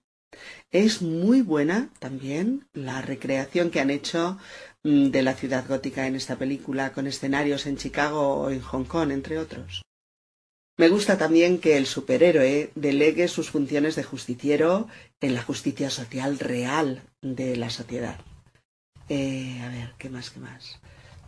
Es 0.71 1.01
muy 1.01 1.41
buena 1.41 1.89
también 1.99 2.65
la 2.71 3.01
recreación 3.01 3.71
que 3.71 3.81
han 3.81 3.89
hecho 3.89 4.37
mm, 4.83 5.07
de 5.07 5.21
la 5.21 5.33
ciudad 5.33 5.67
gótica 5.67 6.07
en 6.07 6.15
esta 6.15 6.37
película, 6.37 6.93
con 6.93 7.07
escenarios 7.07 7.65
en 7.65 7.75
Chicago 7.75 8.35
o 8.35 8.49
en 8.49 8.61
Hong 8.61 8.85
Kong, 8.85 9.11
entre 9.11 9.37
otros. 9.37 9.83
Me 10.75 10.89
gusta 10.89 11.19
también 11.19 11.59
que 11.59 11.77
el 11.77 11.85
superhéroe 11.85 12.71
delegue 12.73 13.27
sus 13.27 13.51
funciones 13.51 13.95
de 13.95 14.03
justiciero 14.03 14.87
en 15.21 15.35
la 15.35 15.43
justicia 15.43 15.91
social 15.91 16.39
real 16.39 17.03
de 17.21 17.55
la 17.55 17.69
sociedad. 17.69 18.19
Eh, 19.07 19.59
a 19.61 19.69
ver, 19.69 19.93
¿qué 19.99 20.09
más, 20.09 20.31
qué 20.31 20.39
más? 20.39 20.79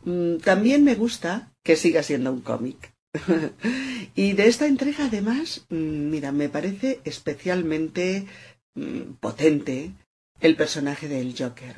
Mm, 0.03 0.37
También 0.37 0.83
me 0.83 0.95
gusta 0.95 1.51
que 1.63 1.75
siga 1.75 2.01
siendo 2.01 2.31
un 2.33 2.41
cómic. 2.41 2.95
y 4.15 4.33
de 4.33 4.47
esta 4.47 4.65
entrega, 4.65 5.05
además, 5.05 5.67
mm, 5.69 6.09
mira, 6.09 6.31
me 6.31 6.49
parece 6.49 7.01
especialmente 7.03 8.25
mm, 8.73 9.13
potente 9.19 9.91
el 10.39 10.55
personaje 10.55 11.07
del 11.07 11.35
Joker. 11.37 11.75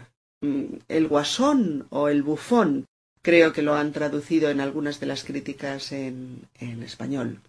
El 0.88 1.08
guasón 1.08 1.88
o 1.90 2.08
el 2.08 2.24
bufón, 2.24 2.86
creo 3.22 3.52
que 3.52 3.64
lo 3.64 3.74
han 3.76 3.92
traducido 3.92 4.50
en 4.52 4.62
algunas 4.62 5.00
de 5.00 5.08
las 5.08 5.24
críticas 5.24 5.92
en 5.92 6.48
español. 6.62 7.42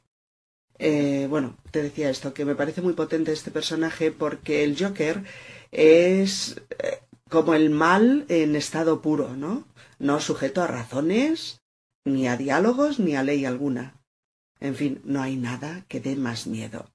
Eh, 0.78 1.26
bueno, 1.28 1.56
te 1.70 1.82
decía 1.82 2.10
esto, 2.10 2.32
que 2.32 2.44
me 2.44 2.54
parece 2.54 2.82
muy 2.82 2.92
potente 2.92 3.32
este 3.32 3.50
personaje 3.50 4.12
porque 4.12 4.62
el 4.64 4.76
Joker 4.78 5.24
es 5.72 6.60
eh, 6.78 7.00
como 7.28 7.54
el 7.54 7.70
mal 7.70 8.24
en 8.28 8.56
estado 8.56 9.02
puro, 9.02 9.36
¿no? 9.36 9.66
No 9.98 10.20
sujeto 10.20 10.62
a 10.62 10.68
razones, 10.68 11.60
ni 12.04 12.28
a 12.28 12.36
diálogos, 12.36 13.00
ni 13.00 13.16
a 13.16 13.22
ley 13.22 13.44
alguna. 13.44 14.00
En 14.60 14.74
fin, 14.74 15.00
no 15.04 15.22
hay 15.22 15.36
nada 15.36 15.84
que 15.88 16.00
dé 16.00 16.16
más 16.16 16.46
miedo. 16.46 16.90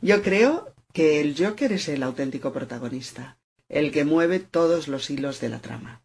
Yo 0.00 0.22
creo 0.22 0.74
que 0.92 1.20
el 1.20 1.34
Joker 1.36 1.72
es 1.72 1.88
el 1.88 2.02
auténtico 2.02 2.52
protagonista, 2.52 3.38
el 3.68 3.92
que 3.92 4.04
mueve 4.04 4.40
todos 4.40 4.88
los 4.88 5.10
hilos 5.10 5.40
de 5.40 5.48
la 5.48 5.60
trama. 5.60 6.02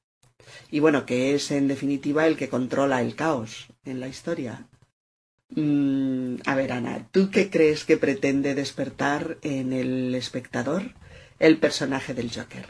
Y 0.69 0.79
bueno, 0.79 1.05
que 1.05 1.35
es 1.35 1.51
en 1.51 1.67
definitiva 1.67 2.27
el 2.27 2.37
que 2.37 2.49
controla 2.49 3.01
el 3.01 3.15
caos 3.15 3.67
en 3.83 3.99
la 3.99 4.07
historia. 4.07 4.67
Mm, 5.49 6.37
a 6.45 6.55
ver, 6.55 6.71
Ana, 6.71 7.07
¿tú 7.11 7.29
qué 7.29 7.49
crees 7.49 7.85
que 7.85 7.97
pretende 7.97 8.55
despertar 8.55 9.37
en 9.41 9.73
el 9.73 10.15
espectador 10.15 10.93
el 11.39 11.57
personaje 11.57 12.13
del 12.13 12.31
Joker? 12.31 12.65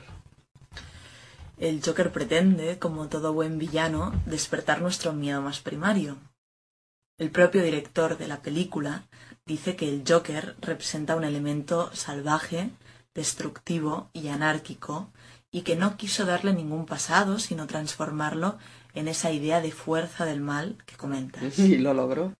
El 1.58 1.82
Joker 1.84 2.12
pretende, 2.12 2.80
como 2.80 3.08
todo 3.08 3.34
buen 3.34 3.58
villano, 3.58 4.14
despertar 4.26 4.82
nuestro 4.82 5.14
miedo 5.14 5.42
más 5.42 5.62
primario. 5.62 6.18
El 7.18 7.32
propio 7.32 7.64
director 7.64 8.18
de 8.18 8.28
la 8.28 8.42
película 8.42 9.08
dice 9.46 9.78
que 9.78 9.88
el 9.88 10.04
Joker 10.06 10.58
representa 10.60 11.16
un 11.16 11.24
elemento 11.24 11.96
salvaje, 11.96 12.72
destructivo 13.14 14.10
y 14.12 14.28
anárquico, 14.28 15.14
y 15.50 15.62
que 15.62 15.78
no 15.78 15.96
quiso 15.96 16.26
darle 16.26 16.52
ningún 16.52 16.86
pasado, 16.86 17.40
sino 17.40 17.68
transformarlo 17.68 18.58
en 18.94 19.08
esa 19.08 19.32
idea 19.32 19.62
de 19.62 19.72
fuerza 19.72 20.26
del 20.26 20.42
mal 20.42 20.78
que 20.86 20.98
comentas. 20.98 21.58
Y 21.60 21.78
lo 21.78 21.94
logró. 21.94 22.34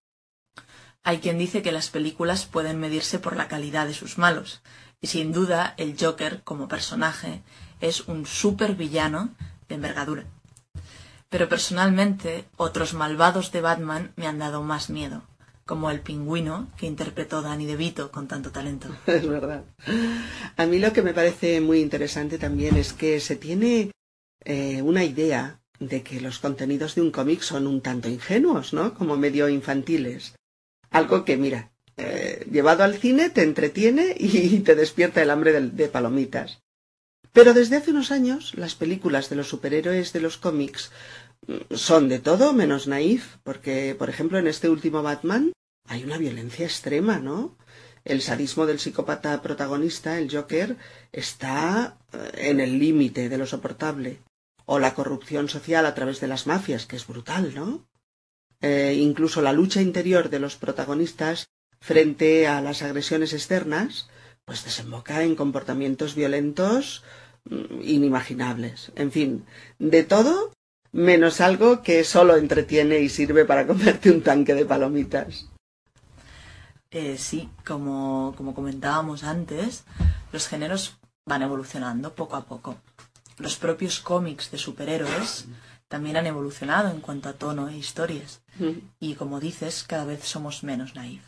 Hay 1.06 1.18
quien 1.18 1.38
dice 1.38 1.62
que 1.62 1.70
las 1.70 1.88
películas 1.88 2.46
pueden 2.46 2.80
medirse 2.80 3.20
por 3.20 3.36
la 3.36 3.46
calidad 3.46 3.86
de 3.86 3.94
sus 3.94 4.18
malos, 4.18 4.60
y 5.00 5.06
sin 5.06 5.30
duda 5.30 5.72
el 5.76 5.94
Joker, 5.96 6.42
como 6.42 6.66
personaje, 6.66 7.42
es 7.80 8.08
un 8.08 8.26
supervillano 8.26 9.28
de 9.68 9.76
envergadura. 9.76 10.24
Pero 11.28 11.48
personalmente, 11.48 12.46
otros 12.56 12.92
malvados 12.92 13.52
de 13.52 13.60
Batman 13.60 14.14
me 14.16 14.26
han 14.26 14.40
dado 14.40 14.64
más 14.64 14.90
miedo, 14.90 15.22
como 15.64 15.92
el 15.92 16.00
pingüino 16.00 16.66
que 16.76 16.86
interpretó 16.86 17.40
Danny 17.40 17.66
DeVito 17.66 18.10
con 18.10 18.26
tanto 18.26 18.50
talento. 18.50 18.88
Es 19.06 19.28
verdad. 19.28 19.62
A 20.56 20.66
mí 20.66 20.80
lo 20.80 20.92
que 20.92 21.02
me 21.02 21.14
parece 21.14 21.60
muy 21.60 21.82
interesante 21.82 22.36
también 22.36 22.76
es 22.76 22.92
que 22.92 23.20
se 23.20 23.36
tiene 23.36 23.92
eh, 24.44 24.82
una 24.82 25.04
idea 25.04 25.60
de 25.78 26.02
que 26.02 26.20
los 26.20 26.40
contenidos 26.40 26.96
de 26.96 27.02
un 27.02 27.12
cómic 27.12 27.42
son 27.42 27.68
un 27.68 27.80
tanto 27.80 28.08
ingenuos, 28.08 28.72
¿no? 28.72 28.92
Como 28.92 29.16
medio 29.16 29.48
infantiles. 29.48 30.34
Algo 30.90 31.24
que, 31.24 31.36
mira, 31.36 31.72
eh, 31.96 32.46
llevado 32.50 32.84
al 32.84 32.96
cine 32.96 33.30
te 33.30 33.42
entretiene 33.42 34.14
y 34.18 34.58
te 34.66 34.74
despierta 34.74 35.22
el 35.22 35.30
hambre 35.30 35.52
de, 35.52 35.70
de 35.70 35.88
palomitas. 35.88 36.62
Pero 37.32 37.52
desde 37.52 37.76
hace 37.76 37.90
unos 37.90 38.12
años 38.12 38.54
las 38.56 38.74
películas 38.74 39.28
de 39.28 39.36
los 39.36 39.48
superhéroes 39.48 40.12
de 40.12 40.20
los 40.20 40.38
cómics 40.38 40.90
mm, 41.46 41.74
son 41.74 42.08
de 42.08 42.18
todo 42.18 42.52
menos 42.52 42.86
naif, 42.86 43.36
porque, 43.42 43.94
por 43.98 44.08
ejemplo, 44.08 44.38
en 44.38 44.46
este 44.46 44.68
último 44.68 45.02
Batman 45.02 45.52
hay 45.88 46.04
una 46.04 46.18
violencia 46.18 46.64
extrema, 46.66 47.18
¿no? 47.18 47.56
El 48.04 48.22
sadismo 48.22 48.66
del 48.66 48.78
psicópata 48.78 49.42
protagonista, 49.42 50.18
el 50.18 50.34
Joker, 50.34 50.76
está 51.12 51.98
eh, 52.12 52.50
en 52.50 52.60
el 52.60 52.78
límite 52.78 53.28
de 53.28 53.38
lo 53.38 53.46
soportable. 53.46 54.22
O 54.64 54.78
la 54.78 54.94
corrupción 54.94 55.48
social 55.48 55.86
a 55.86 55.94
través 55.94 56.20
de 56.20 56.28
las 56.28 56.46
mafias, 56.46 56.86
que 56.86 56.96
es 56.96 57.06
brutal, 57.06 57.54
¿no? 57.54 57.86
Eh, 58.66 58.94
incluso 58.94 59.42
la 59.42 59.52
lucha 59.52 59.80
interior 59.80 60.28
de 60.28 60.40
los 60.40 60.56
protagonistas 60.56 61.50
frente 61.80 62.48
a 62.48 62.60
las 62.60 62.82
agresiones 62.82 63.32
externas, 63.32 64.08
pues 64.44 64.64
desemboca 64.64 65.22
en 65.22 65.36
comportamientos 65.36 66.16
violentos 66.16 67.04
mm, 67.44 67.82
inimaginables. 67.82 68.90
En 68.96 69.12
fin, 69.12 69.46
de 69.78 70.02
todo 70.02 70.50
menos 70.90 71.40
algo 71.40 71.82
que 71.82 72.02
solo 72.02 72.36
entretiene 72.36 72.98
y 72.98 73.08
sirve 73.08 73.44
para 73.44 73.66
comerte 73.68 74.10
un 74.10 74.22
tanque 74.22 74.54
de 74.54 74.64
palomitas. 74.64 75.46
Eh, 76.90 77.16
sí, 77.18 77.48
como, 77.64 78.34
como 78.36 78.52
comentábamos 78.52 79.22
antes, 79.22 79.84
los 80.32 80.48
géneros 80.48 80.98
van 81.24 81.42
evolucionando 81.42 82.14
poco 82.16 82.34
a 82.34 82.44
poco. 82.46 82.76
Los 83.38 83.56
propios 83.56 84.00
cómics 84.00 84.50
de 84.50 84.58
superhéroes 84.58 85.46
también 85.88 86.16
han 86.16 86.26
evolucionado 86.26 86.90
en 86.90 87.00
cuanto 87.00 87.28
a 87.28 87.34
tono 87.34 87.68
e 87.68 87.76
historias. 87.76 88.42
Y 88.98 89.14
como 89.14 89.40
dices, 89.40 89.84
cada 89.84 90.04
vez 90.04 90.24
somos 90.24 90.64
menos 90.64 90.94
naif. 90.94 91.22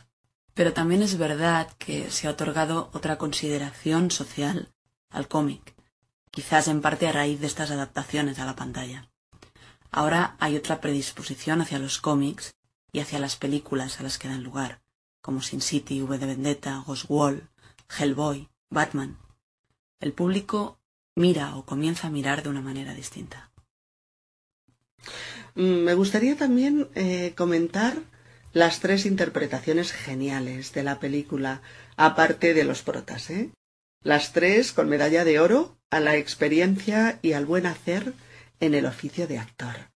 Pero 0.55 0.73
también 0.73 1.03
es 1.03 1.17
verdad 1.19 1.71
que 1.79 2.11
se 2.11 2.27
ha 2.27 2.31
otorgado 2.31 2.91
otra 2.93 3.17
consideración 3.19 4.11
social 4.11 4.73
al 5.11 5.29
cómic, 5.29 5.75
quizás 6.31 6.69
en 6.69 6.81
parte 6.81 7.07
a 7.07 7.13
raíz 7.13 7.41
de 7.41 7.47
estas 7.47 7.71
adaptaciones 7.71 8.39
a 8.39 8.45
la 8.45 8.57
pantalla. 8.57 9.09
Ahora 9.91 10.37
hay 10.41 10.57
otra 10.57 10.81
predisposición 10.81 11.61
hacia 11.61 11.79
los 11.79 11.99
cómics 11.99 12.55
y 12.93 13.01
hacia 13.01 13.19
las 13.19 13.37
películas 13.37 14.01
a 14.01 14.03
las 14.03 14.19
que 14.19 14.29
dan 14.29 14.43
lugar, 14.43 14.83
como 15.21 15.41
Sin 15.43 15.61
City, 15.61 16.03
V 16.03 16.19
de 16.19 16.27
Vendetta, 16.27 16.83
Ghost 16.87 17.07
Wall, 17.09 17.49
Hellboy, 17.97 18.49
Batman. 18.71 19.19
El 20.01 20.13
público 20.13 20.79
mira 21.15 21.57
o 21.57 21.65
comienza 21.65 22.09
a 22.09 22.11
mirar 22.11 22.43
de 22.43 22.49
una 22.49 22.61
manera 22.61 22.95
distinta. 22.95 23.48
Mm, 25.55 25.61
me 25.61 25.95
gustaría 25.95 26.37
también 26.37 26.89
eh, 26.95 27.33
comentar 27.37 27.95
las 28.53 28.81
tres 28.81 29.07
interpretaciones 29.07 29.93
geniales 29.93 30.73
de 30.73 30.83
la 30.83 30.99
película, 30.99 31.63
aparte 31.97 32.55
de 32.55 32.65
los 32.65 32.83
protas, 32.83 33.31
¿eh? 33.31 33.51
Las 34.03 34.33
tres 34.33 34.73
con 34.73 34.89
medalla 34.89 35.25
de 35.25 35.41
oro 35.41 35.77
a 35.91 36.01
la 36.01 36.17
experiencia 36.17 37.19
y 37.21 37.33
al 37.33 37.47
buen 37.47 37.67
hacer 37.67 38.15
en 38.61 38.75
el 38.75 38.87
oficio 38.87 39.27
de 39.27 39.39
actor. 39.39 39.91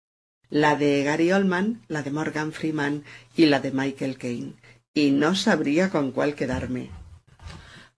La 0.50 0.76
de 0.76 1.02
Gary 1.02 1.32
Oldman, 1.32 1.82
la 1.88 2.02
de 2.02 2.10
Morgan 2.10 2.52
Freeman 2.52 3.04
y 3.36 3.46
la 3.46 3.60
de 3.60 3.70
Michael 3.70 4.18
Caine. 4.18 4.54
Y 4.92 5.10
no 5.12 5.34
sabría 5.34 5.88
con 5.88 6.12
cuál 6.12 6.34
quedarme. 6.34 6.90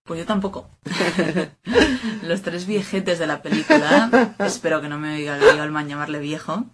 Pues 0.05 0.21
yo 0.21 0.27
tampoco. 0.27 0.71
Los 2.23 2.43
tres 2.43 2.67
viejetes 2.67 3.19
de 3.19 3.27
la 3.27 3.43
película, 3.43 4.35
espero 4.39 4.81
que 4.83 4.89
no 4.89 4.99
me 4.99 5.17
oiga 5.17 5.39
Gary 5.39 5.59
Oldman 5.59 5.89
llamarle 5.89 6.19
viejo, 6.19 6.67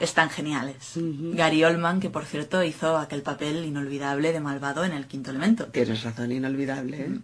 están 0.00 0.30
geniales. 0.30 0.92
Gary 0.94 1.64
Oldman, 1.64 2.00
que 2.00 2.10
por 2.10 2.24
cierto 2.24 2.62
hizo 2.62 2.96
aquel 2.96 3.22
papel 3.22 3.64
inolvidable 3.64 4.32
de 4.32 4.40
malvado 4.40 4.84
en 4.84 4.92
el 4.92 5.06
quinto 5.06 5.30
elemento. 5.30 5.66
Tienes 5.66 6.02
razón, 6.02 6.32
inolvidable. 6.32 7.00
¿eh? 7.00 7.20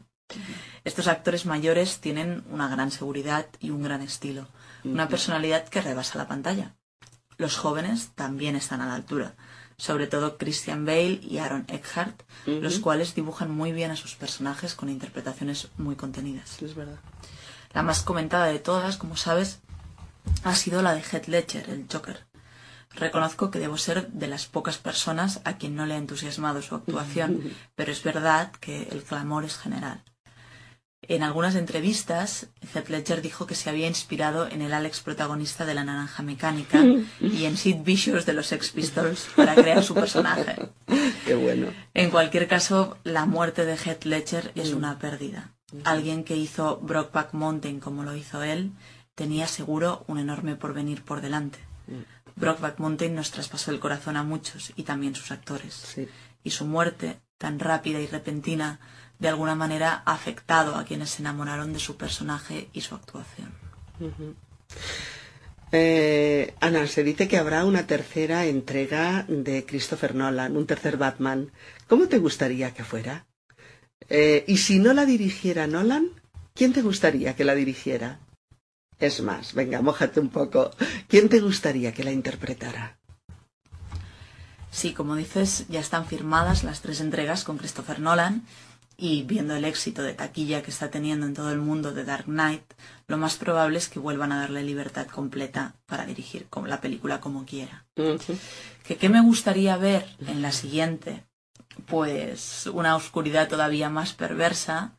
Estos 0.85 1.09
actores 1.09 1.47
mayores 1.47 2.01
tienen 2.01 2.45
una 2.51 2.69
gran 2.69 2.91
seguridad 2.91 3.47
y 3.61 3.71
un 3.71 3.83
gran 3.83 4.03
estilo, 4.03 4.49
una 4.85 5.09
personalidad 5.09 5.69
que 5.69 5.81
rebasa 5.81 6.19
la 6.19 6.29
pantalla. 6.29 6.75
Los 7.39 7.57
jóvenes 7.57 8.11
también 8.15 8.57
están 8.57 8.81
a 8.81 8.87
la 8.87 8.95
altura, 8.95 9.35
sobre 9.77 10.07
todo 10.07 10.39
Christian 10.39 10.85
Bale 10.85 11.21
y 11.23 11.39
Aaron 11.39 11.65
Eckhart, 11.69 12.23
los 12.47 12.79
cuales 12.79 13.15
dibujan 13.15 13.51
muy 13.51 13.73
bien 13.73 13.91
a 13.91 13.97
sus 13.97 14.15
personajes 14.15 14.75
con 14.75 14.89
interpretaciones 14.89 15.69
muy 15.77 15.97
contenidas. 15.97 16.61
Es 16.63 16.75
verdad. 16.75 16.99
La 17.73 17.83
más 17.83 18.03
comentada 18.03 18.47
de 18.47 18.59
todas, 18.59 18.97
como 18.97 19.17
sabes, 19.17 19.61
ha 20.45 20.55
sido 20.55 20.83
la 20.83 20.95
de 20.95 21.03
Heath 21.03 21.27
Ledger, 21.27 21.71
el 21.71 21.87
Joker. 21.91 22.27
Reconozco 22.95 23.51
que 23.51 23.59
debo 23.59 23.79
ser 23.79 24.09
de 24.09 24.29
las 24.29 24.47
pocas 24.47 24.79
personas 24.79 25.41
a 25.45 25.57
quien 25.57 25.75
no 25.75 25.87
le 25.87 25.95
ha 25.95 25.99
entusiasmado 25.99 26.63
su 26.63 26.75
actuación, 26.75 27.53
pero 27.75 27.93
es 27.93 28.03
verdad 28.03 28.53
que 28.53 28.89
el 28.91 29.03
clamor 29.03 29.45
es 29.45 29.57
general. 29.57 30.03
En 31.09 31.25
algunas 31.25 31.57
entrevistas, 31.57 32.47
Heath 32.73 32.89
Ledger 32.89 33.23
dijo 33.23 33.45
que 33.45 33.57
se 33.57 33.69
había 33.69 33.89
inspirado 33.89 34.49
en 34.49 34.63
el 34.63 34.73
Alex 34.73 35.01
protagonista 35.01 35.67
de 35.67 35.75
La 35.75 35.83
Naranja 35.83 36.23
Mecánica 36.23 36.81
y 37.21 37.45
en 37.45 37.57
Sid 37.57 37.83
Vicious 37.83 38.25
de 38.25 38.35
los 38.35 38.47
Sex 38.47 38.71
Pistols 38.71 39.27
para 39.35 39.57
crear 39.57 39.83
su 39.83 39.95
personaje. 39.95 40.69
Qué 41.27 41.35
bueno. 41.35 41.69
En 41.93 42.11
cualquier 42.11 42.47
caso, 42.47 42.99
la 43.03 43.27
muerte 43.27 43.65
de 43.65 43.77
Heath 43.77 44.05
Ledger 44.05 44.53
es 44.55 44.73
una 44.75 45.01
pérdida. 45.01 45.51
Alguien 45.85 46.23
que 46.23 46.37
hizo 46.37 46.79
Brockback 46.81 47.33
Mountain 47.33 47.81
como 47.81 48.05
lo 48.05 48.15
hizo 48.15 48.45
él 48.45 48.71
tenía 49.17 49.49
seguro 49.49 50.05
un 50.07 50.19
enorme 50.19 50.55
porvenir 50.55 51.03
por 51.03 51.21
delante. 51.21 51.59
Brockback 52.37 52.79
Mountain 52.79 53.15
nos 53.15 53.31
traspasó 53.31 53.71
el 53.71 53.81
corazón 53.81 54.17
a 54.17 54.23
muchos 54.23 54.73
y 54.77 54.83
también 54.83 55.15
sus 55.15 55.31
actores. 55.31 55.75
Sí. 55.75 56.09
Y 56.45 56.51
su 56.51 56.65
muerte, 56.65 57.21
tan 57.39 57.59
rápida 57.59 58.01
y 58.01 58.07
repentina, 58.07 58.81
de 59.19 59.29
alguna 59.29 59.55
manera 59.55 60.03
ha 60.05 60.13
afectado 60.13 60.75
a 60.75 60.85
quienes 60.85 61.11
se 61.11 61.23
enamoraron 61.23 61.73
de 61.73 61.79
su 61.79 61.97
personaje 61.97 62.69
y 62.73 62.81
su 62.81 62.95
actuación. 62.95 63.53
Eh, 65.71 66.55
Ana, 66.61 66.87
se 66.87 67.05
dice 67.05 67.29
que 67.29 67.39
habrá 67.39 67.65
una 67.65 67.87
tercera 67.87 68.47
entrega 68.47 69.25
de 69.29 69.65
Christopher 69.65 70.15
Nolan, 70.15 70.57
un 70.57 70.67
tercer 70.67 70.97
Batman. 70.97 71.51
¿Cómo 71.87 72.09
te 72.09 72.19
gustaría 72.19 72.75
que 72.75 72.85
fuera? 72.85 73.27
Eh, 74.09 74.45
y 74.49 74.59
si 74.59 74.79
no 74.79 74.93
la 74.93 75.07
dirigiera 75.07 75.67
Nolan, 75.67 76.09
¿quién 76.55 76.73
te 76.73 76.83
gustaría 76.83 77.35
que 77.37 77.45
la 77.45 77.55
dirigiera? 77.55 78.19
Es 79.03 79.21
más, 79.21 79.53
venga, 79.53 79.83
mójate 79.83 80.21
un 80.21 80.29
poco. 80.29 80.71
¿Quién 81.09 81.29
te 81.29 81.41
gustaría 81.41 81.93
que 81.93 82.05
la 82.05 82.13
interpretara? 82.13 82.99
Sí, 84.71 84.93
como 84.93 85.17
dices, 85.17 85.67
ya 85.69 85.81
están 85.81 86.07
firmadas 86.07 86.63
las 86.63 86.83
tres 86.83 87.01
entregas 87.01 87.43
con 87.43 87.59
Christopher 87.59 87.99
Nolan 87.99 88.47
y 88.97 89.25
viendo 89.25 89.57
el 89.57 89.65
éxito 89.65 90.05
de 90.05 90.15
taquilla 90.15 90.63
que 90.63 90.71
está 90.71 90.93
teniendo 90.93 91.27
en 91.27 91.35
todo 91.35 91.51
el 91.51 91.59
mundo 91.59 91.93
de 91.93 92.05
Dark 92.05 92.27
Knight, 92.27 92.63
lo 93.09 93.19
más 93.19 93.35
probable 93.35 93.79
es 93.79 93.89
que 93.89 93.99
vuelvan 93.99 94.31
a 94.31 94.39
darle 94.39 94.63
libertad 94.63 95.09
completa 95.09 95.75
para 95.87 96.07
dirigir 96.07 96.47
la 96.65 96.81
película 96.81 97.21
como 97.21 97.45
quiera. 97.45 97.85
¿Que 97.97 98.97
¿Qué 98.99 99.09
me 99.09 99.21
gustaría 99.21 99.77
ver 99.79 100.07
en 100.29 100.43
la 100.43 100.53
siguiente? 100.53 101.25
Pues 101.87 102.69
una 102.73 102.95
oscuridad 102.95 103.49
todavía 103.49 103.91
más 103.91 104.13
perversa, 104.13 104.93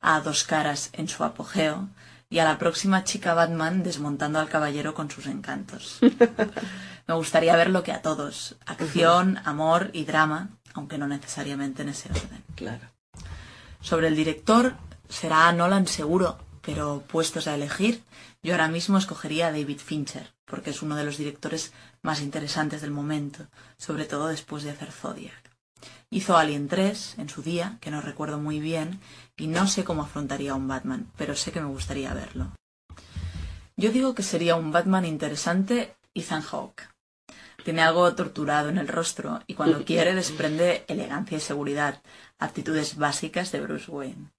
a 0.00 0.20
dos 0.20 0.44
caras 0.44 0.90
en 0.92 1.08
su 1.08 1.24
apogeo, 1.24 1.88
y 2.30 2.38
a 2.38 2.44
la 2.44 2.58
próxima 2.58 3.02
chica 3.02 3.34
Batman 3.34 3.82
desmontando 3.82 4.38
al 4.38 4.48
caballero 4.48 4.94
con 4.94 5.10
sus 5.10 5.26
encantos. 5.26 5.98
Me 7.08 7.14
gustaría 7.14 7.56
ver 7.56 7.70
lo 7.70 7.82
que 7.82 7.92
a 7.92 8.02
todos, 8.02 8.56
acción, 8.66 9.38
amor 9.44 9.90
y 9.92 10.04
drama, 10.04 10.50
aunque 10.72 10.96
no 10.96 11.08
necesariamente 11.08 11.82
en 11.82 11.88
ese 11.88 12.08
orden. 12.08 12.44
Claro. 12.54 12.86
Sobre 13.80 14.06
el 14.06 14.14
director, 14.14 14.76
será 15.08 15.52
Nolan 15.52 15.88
seguro, 15.88 16.38
pero 16.62 17.02
puestos 17.08 17.48
a 17.48 17.56
elegir, 17.56 18.04
yo 18.44 18.52
ahora 18.52 18.68
mismo 18.68 18.96
escogería 18.96 19.48
a 19.48 19.52
David 19.52 19.80
Fincher, 19.80 20.32
porque 20.44 20.70
es 20.70 20.82
uno 20.82 20.94
de 20.94 21.04
los 21.04 21.18
directores 21.18 21.72
más 22.00 22.20
interesantes 22.20 22.80
del 22.80 22.92
momento, 22.92 23.48
sobre 23.76 24.04
todo 24.04 24.28
después 24.28 24.62
de 24.62 24.70
hacer 24.70 24.92
Zodiac. 24.92 25.50
Hizo 26.10 26.36
Alien 26.36 26.68
3 26.68 27.16
en 27.18 27.28
su 27.28 27.42
día, 27.42 27.78
que 27.80 27.90
no 27.90 28.00
recuerdo 28.00 28.38
muy 28.38 28.60
bien, 28.60 29.00
y 29.40 29.46
no 29.46 29.66
sé 29.66 29.84
cómo 29.84 30.02
afrontaría 30.02 30.54
un 30.54 30.68
Batman, 30.68 31.10
pero 31.16 31.34
sé 31.34 31.50
que 31.50 31.60
me 31.60 31.68
gustaría 31.68 32.12
verlo. 32.12 32.52
Yo 33.76 33.90
digo 33.90 34.14
que 34.14 34.22
sería 34.22 34.56
un 34.56 34.70
Batman 34.70 35.06
interesante 35.06 35.96
Ethan 36.14 36.42
Hawke. 36.42 36.82
Tiene 37.64 37.82
algo 37.82 38.14
torturado 38.14 38.68
en 38.68 38.76
el 38.76 38.88
rostro 38.88 39.40
y 39.46 39.54
cuando 39.54 39.84
quiere 39.84 40.14
desprende 40.14 40.84
elegancia 40.88 41.38
y 41.38 41.40
seguridad, 41.40 42.02
actitudes 42.38 42.96
básicas 42.96 43.52
de 43.52 43.60
Bruce 43.60 43.90
Wayne. 43.90 44.30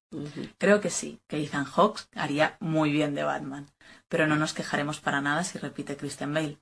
Creo 0.57 0.81
que 0.81 0.89
sí, 0.89 1.19
que 1.27 1.41
Ethan 1.43 1.65
Hawke 1.65 2.01
haría 2.15 2.57
muy 2.59 2.91
bien 2.91 3.15
de 3.15 3.23
Batman, 3.23 3.67
pero 4.09 4.27
no 4.27 4.35
nos 4.35 4.53
quejaremos 4.53 4.99
para 4.99 5.21
nada 5.21 5.43
si 5.43 5.57
repite 5.57 5.97
Christian 5.97 6.33
Bale. 6.33 6.59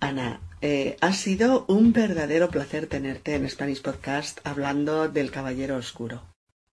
Ana, 0.00 0.40
eh, 0.60 0.96
ha 1.00 1.12
sido 1.12 1.64
un 1.68 1.92
verdadero 1.92 2.48
placer 2.48 2.86
tenerte 2.86 3.34
en 3.34 3.48
Spanish 3.48 3.82
Podcast 3.82 4.40
hablando 4.44 5.08
del 5.08 5.30
Caballero 5.30 5.76
Oscuro. 5.76 6.22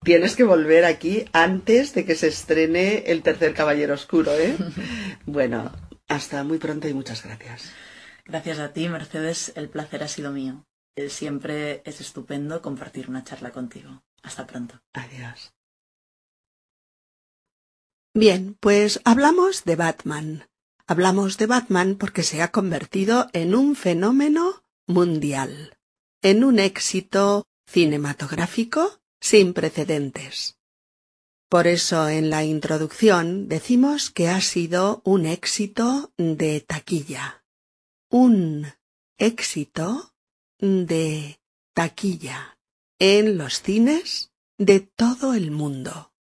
Tienes 0.04 0.36
que 0.36 0.44
volver 0.44 0.84
aquí 0.84 1.26
antes 1.32 1.94
de 1.94 2.04
que 2.04 2.16
se 2.16 2.28
estrene 2.28 3.04
el 3.08 3.24
tercer 3.24 3.54
Caballero 3.54 3.94
Oscuro, 3.94 4.34
¿eh? 4.34 4.58
bueno, 5.26 5.72
hasta 6.08 6.44
muy 6.44 6.58
pronto 6.58 6.90
y 6.90 6.94
muchas 6.94 7.24
gracias. 7.24 7.72
Gracias 8.26 8.60
a 8.60 8.74
ti, 8.74 8.90
Mercedes, 8.90 9.54
el 9.56 9.70
placer 9.70 10.04
ha 10.04 10.08
sido 10.10 10.32
mío. 10.32 10.66
Eh, 10.96 11.10
Siempre 11.10 11.82
es 11.86 12.02
estupendo 12.02 12.62
compartir 12.62 13.10
una 13.10 13.24
charla 13.24 13.52
contigo. 13.52 14.04
Hasta 14.22 14.46
pronto. 14.46 14.82
Adiós. 14.94 15.54
Bien, 18.14 18.58
pues 18.60 19.02
hablamos 19.06 19.64
de 19.64 19.76
Batman. 19.76 20.50
Hablamos 20.86 21.38
de 21.38 21.48
Batman 21.48 21.96
porque 21.96 22.24
se 22.24 22.42
ha 22.42 22.52
convertido 22.52 23.28
en 23.32 23.56
un 23.56 23.76
fenómeno 23.76 24.64
mundial, 24.86 25.78
en 26.22 26.44
un 26.44 26.60
éxito 26.60 27.48
cinematográfico 27.66 29.02
sin 29.24 29.54
precedentes. 29.54 30.58
Por 31.48 31.66
eso 31.66 32.10
en 32.10 32.30
la 32.30 32.44
introducción 32.44 33.48
decimos 33.48 34.12
que 34.12 34.28
ha 34.28 34.42
sido 34.42 35.02
un 35.06 35.26
éxito 35.26 36.12
de 36.18 36.60
taquilla. 36.60 37.46
Un 38.10 38.68
éxito 39.18 40.14
de 40.60 41.40
taquilla 41.74 42.60
en 43.00 43.38
los 43.38 43.62
cines 43.62 44.34
de 44.58 44.82
todo 44.82 45.34
el 45.36 45.52
mundo. 45.52 46.12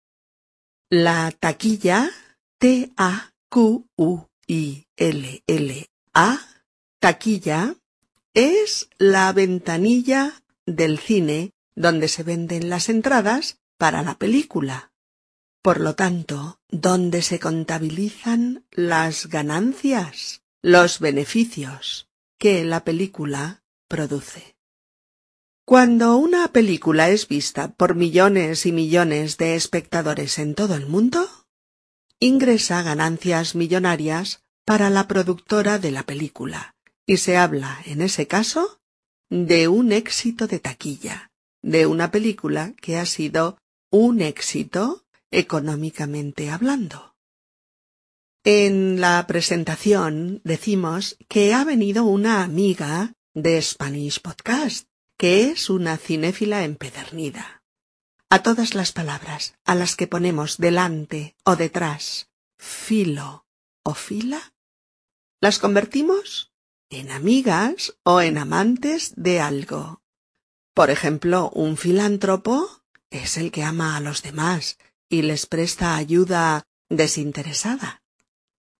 La 0.88 1.32
taquilla 1.32 2.08
T-A-Q-U-I-L-L-A, 2.58 3.18
taquilla, 7.00 7.74
es 8.32 8.88
la 8.98 9.32
ventanilla 9.32 10.44
del 10.66 11.00
cine 11.00 11.51
donde 11.74 12.08
se 12.08 12.22
venden 12.22 12.68
las 12.68 12.88
entradas 12.88 13.60
para 13.76 14.02
la 14.02 14.18
película. 14.18 14.92
Por 15.62 15.80
lo 15.80 15.94
tanto, 15.94 16.60
donde 16.68 17.22
se 17.22 17.38
contabilizan 17.38 18.66
las 18.70 19.28
ganancias, 19.28 20.42
los 20.60 21.00
beneficios 21.00 22.08
que 22.38 22.64
la 22.64 22.84
película 22.84 23.62
produce. 23.88 24.56
Cuando 25.64 26.16
una 26.16 26.48
película 26.48 27.08
es 27.08 27.28
vista 27.28 27.72
por 27.72 27.94
millones 27.94 28.66
y 28.66 28.72
millones 28.72 29.36
de 29.38 29.54
espectadores 29.54 30.38
en 30.38 30.54
todo 30.54 30.74
el 30.74 30.86
mundo, 30.86 31.28
ingresa 32.18 32.82
ganancias 32.82 33.54
millonarias 33.54 34.42
para 34.64 34.90
la 34.90 35.08
productora 35.08 35.78
de 35.78 35.90
la 35.90 36.04
película, 36.04 36.76
y 37.06 37.16
se 37.16 37.36
habla, 37.36 37.80
en 37.84 38.02
ese 38.02 38.26
caso, 38.26 38.80
de 39.30 39.68
un 39.68 39.92
éxito 39.92 40.46
de 40.46 40.60
taquilla, 40.60 41.31
de 41.62 41.86
una 41.86 42.10
película 42.10 42.74
que 42.80 42.98
ha 42.98 43.06
sido 43.06 43.58
un 43.90 44.20
éxito 44.20 45.04
económicamente 45.30 46.50
hablando. 46.50 47.14
En 48.44 49.00
la 49.00 49.24
presentación 49.28 50.40
decimos 50.42 51.16
que 51.28 51.54
ha 51.54 51.64
venido 51.64 52.04
una 52.04 52.42
amiga 52.42 53.14
de 53.34 53.62
Spanish 53.62 54.20
Podcast, 54.20 54.88
que 55.16 55.50
es 55.50 55.70
una 55.70 55.96
cinéfila 55.96 56.64
empedernida. 56.64 57.62
A 58.28 58.42
todas 58.42 58.74
las 58.74 58.92
palabras 58.92 59.54
a 59.64 59.74
las 59.74 59.94
que 59.94 60.08
ponemos 60.08 60.56
delante 60.58 61.36
o 61.44 61.54
detrás 61.54 62.30
filo 62.58 63.46
o 63.84 63.94
fila, 63.94 64.52
las 65.40 65.58
convertimos 65.58 66.52
en 66.90 67.10
amigas 67.10 67.96
o 68.04 68.20
en 68.20 68.38
amantes 68.38 69.12
de 69.16 69.40
algo. 69.40 70.01
Por 70.74 70.90
ejemplo, 70.90 71.50
un 71.50 71.76
filántropo 71.76 72.82
es 73.10 73.36
el 73.36 73.50
que 73.50 73.62
ama 73.62 73.96
a 73.96 74.00
los 74.00 74.22
demás 74.22 74.78
y 75.08 75.22
les 75.22 75.46
presta 75.46 75.96
ayuda 75.96 76.64
desinteresada. 76.88 78.02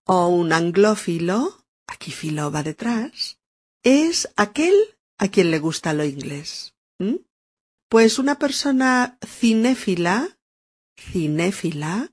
O 0.05 0.29
un 0.29 0.53
anglófilo, 0.53 1.67
aquí 1.87 2.11
filo 2.11 2.51
va 2.51 2.63
detrás, 2.63 3.39
es 3.83 4.31
aquel 4.37 4.75
a 5.19 5.29
quien 5.29 5.51
le 5.51 5.59
gusta 5.59 5.93
lo 5.93 6.05
inglés. 6.05 6.75
Pues 7.89 8.19
una 8.19 8.39
persona 8.39 9.19
cinéfila, 9.25 10.39
cinéfila, 10.97 12.11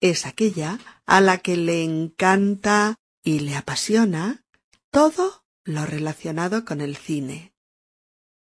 es 0.00 0.26
aquella 0.26 0.78
a 1.06 1.20
la 1.20 1.38
que 1.38 1.56
le 1.56 1.84
encanta 1.84 2.96
y 3.22 3.40
le 3.40 3.54
apasiona 3.54 4.44
todo 4.90 5.44
lo 5.64 5.86
relacionado 5.86 6.64
con 6.64 6.80
el 6.80 6.96
cine. 6.96 7.49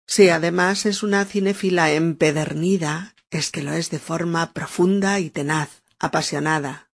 Si 0.08 0.30
además 0.30 0.86
es 0.86 1.04
una 1.04 1.26
cinéfila 1.26 1.91
empedernida, 1.91 3.15
es 3.30 3.52
que 3.52 3.63
lo 3.63 3.74
es 3.74 3.89
de 3.89 4.00
forma 4.00 4.54
profunda 4.54 5.20
y 5.20 5.30
tenaz, 5.30 5.84
apasionada. 6.00 6.89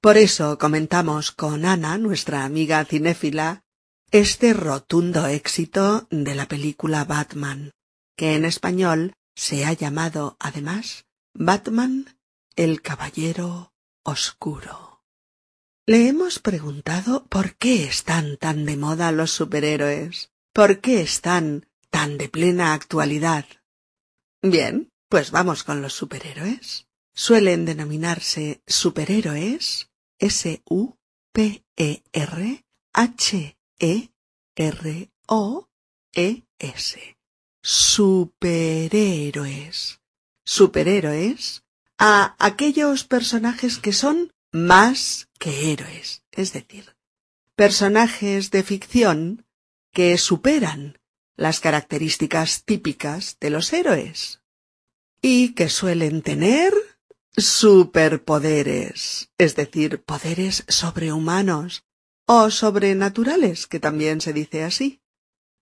Por 0.00 0.16
eso 0.16 0.58
comentamos 0.58 1.32
con 1.32 1.64
Ana, 1.64 1.98
nuestra 1.98 2.44
amiga 2.44 2.84
cinéfila, 2.84 3.64
este 4.10 4.52
rotundo 4.54 5.26
éxito 5.26 6.06
de 6.10 6.34
la 6.34 6.46
película 6.46 7.04
Batman, 7.04 7.72
que 8.16 8.34
en 8.34 8.44
español 8.44 9.14
se 9.34 9.64
ha 9.64 9.72
llamado 9.72 10.36
además 10.40 11.06
Batman 11.34 12.16
el 12.54 12.80
Caballero 12.80 13.74
Oscuro. 14.02 15.04
Le 15.86 16.08
hemos 16.08 16.38
preguntado 16.38 17.26
por 17.26 17.56
qué 17.56 17.84
están 17.84 18.38
tan 18.38 18.64
de 18.64 18.76
moda 18.76 19.12
los 19.12 19.30
superhéroes, 19.32 20.30
por 20.52 20.80
qué 20.80 21.02
están 21.02 21.65
tan 21.90 22.18
de 22.18 22.28
plena 22.28 22.74
actualidad. 22.74 23.46
Bien, 24.42 24.92
pues 25.08 25.30
vamos 25.30 25.64
con 25.64 25.82
los 25.82 25.94
superhéroes. 25.94 26.86
Suelen 27.14 27.64
denominarse 27.64 28.62
superhéroes 28.66 29.88
S-U-P-E-R-H-E-R-O-E-S. 30.18 30.76
Superhéroes. 37.62 39.00
Superhéroes 40.44 41.62
a 41.98 42.36
aquellos 42.38 43.04
personajes 43.04 43.78
que 43.78 43.92
son 43.92 44.32
más 44.52 45.28
que 45.38 45.72
héroes, 45.72 46.22
es 46.30 46.52
decir, 46.52 46.96
personajes 47.54 48.50
de 48.50 48.62
ficción 48.62 49.46
que 49.92 50.18
superan 50.18 50.98
las 51.36 51.60
características 51.60 52.64
típicas 52.64 53.36
de 53.40 53.50
los 53.50 53.72
héroes 53.72 54.40
y 55.20 55.54
que 55.54 55.68
suelen 55.68 56.22
tener 56.22 56.72
superpoderes, 57.36 59.30
es 59.38 59.56
decir, 59.56 60.02
poderes 60.02 60.64
sobrehumanos 60.68 61.84
o 62.26 62.50
sobrenaturales, 62.50 63.66
que 63.66 63.80
también 63.80 64.20
se 64.20 64.32
dice 64.32 64.64
así. 64.64 65.02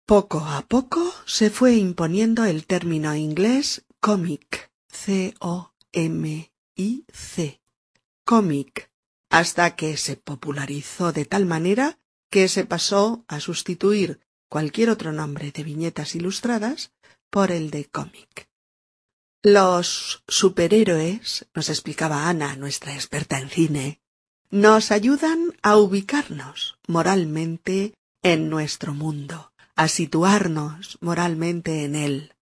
Poco 0.05 0.39
a 0.39 0.65
poco 0.67 1.13
se 1.25 1.49
fue 1.49 1.75
imponiendo 1.75 2.43
el 2.43 2.65
término 2.65 3.15
inglés 3.15 3.85
cómic, 3.99 4.71
C-O-M-I-C, 4.87 5.71
cómic, 8.25 8.91
hasta 9.29 9.75
que 9.75 9.97
se 9.97 10.15
popularizó 10.15 11.11
de 11.11 11.25
tal 11.25 11.45
manera 11.45 11.99
que 12.29 12.47
se 12.47 12.65
pasó 12.65 13.25
a 13.27 13.39
sustituir 13.39 14.21
cualquier 14.47 14.89
otro 14.89 15.11
nombre 15.11 15.51
de 15.51 15.63
viñetas 15.63 16.15
ilustradas 16.15 16.91
por 17.29 17.51
el 17.51 17.69
de 17.69 17.85
cómic. 17.85 18.49
Los 19.41 20.23
superhéroes, 20.27 21.47
nos 21.53 21.69
explicaba 21.69 22.27
Ana, 22.27 22.55
nuestra 22.55 22.93
experta 22.93 23.39
en 23.39 23.49
cine, 23.49 24.01
nos 24.49 24.91
ayudan 24.91 25.55
a 25.61 25.77
ubicarnos 25.77 26.77
moralmente 26.87 27.93
en 28.23 28.49
nuestro 28.49 28.93
mundo, 28.93 29.53
a 29.75 29.87
situarnos 29.87 30.97
moralmente 31.01 31.85
en 31.85 31.95
él. 31.95 32.33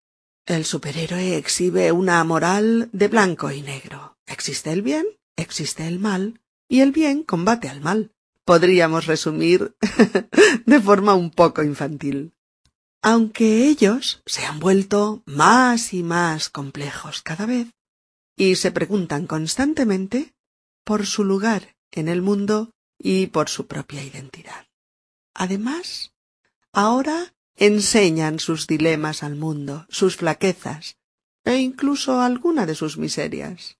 El 0.47 0.65
superhéroe 0.65 1.37
exhibe 1.37 1.91
una 1.91 2.23
moral 2.23 2.89
de 2.91 3.07
blanco 3.07 3.51
y 3.51 3.61
negro. 3.61 4.17
Existe 4.25 4.71
el 4.71 4.81
bien, 4.81 5.05
existe 5.35 5.85
el 5.85 5.99
mal, 5.99 6.41
y 6.67 6.79
el 6.79 6.91
bien 6.91 7.21
combate 7.21 7.69
al 7.69 7.81
mal. 7.81 8.11
Podríamos 8.43 9.05
resumir 9.05 9.75
de 10.65 10.81
forma 10.81 11.13
un 11.13 11.29
poco 11.29 11.61
infantil 11.61 12.33
aunque 13.01 13.67
ellos 13.67 14.21
se 14.25 14.45
han 14.45 14.59
vuelto 14.59 15.23
más 15.25 15.93
y 15.93 16.03
más 16.03 16.49
complejos 16.49 17.21
cada 17.21 17.45
vez 17.45 17.67
y 18.35 18.55
se 18.55 18.71
preguntan 18.71 19.27
constantemente 19.27 20.35
por 20.83 21.05
su 21.05 21.23
lugar 21.23 21.75
en 21.91 22.07
el 22.07 22.21
mundo 22.21 22.71
y 22.97 23.27
por 23.27 23.49
su 23.49 23.67
propia 23.67 24.03
identidad. 24.03 24.67
Además, 25.33 26.13
ahora 26.73 27.33
enseñan 27.57 28.39
sus 28.39 28.67
dilemas 28.67 29.23
al 29.23 29.35
mundo, 29.35 29.85
sus 29.89 30.15
flaquezas 30.15 30.97
e 31.43 31.57
incluso 31.57 32.21
alguna 32.21 32.65
de 32.65 32.75
sus 32.75 32.97
miserias. 32.97 33.77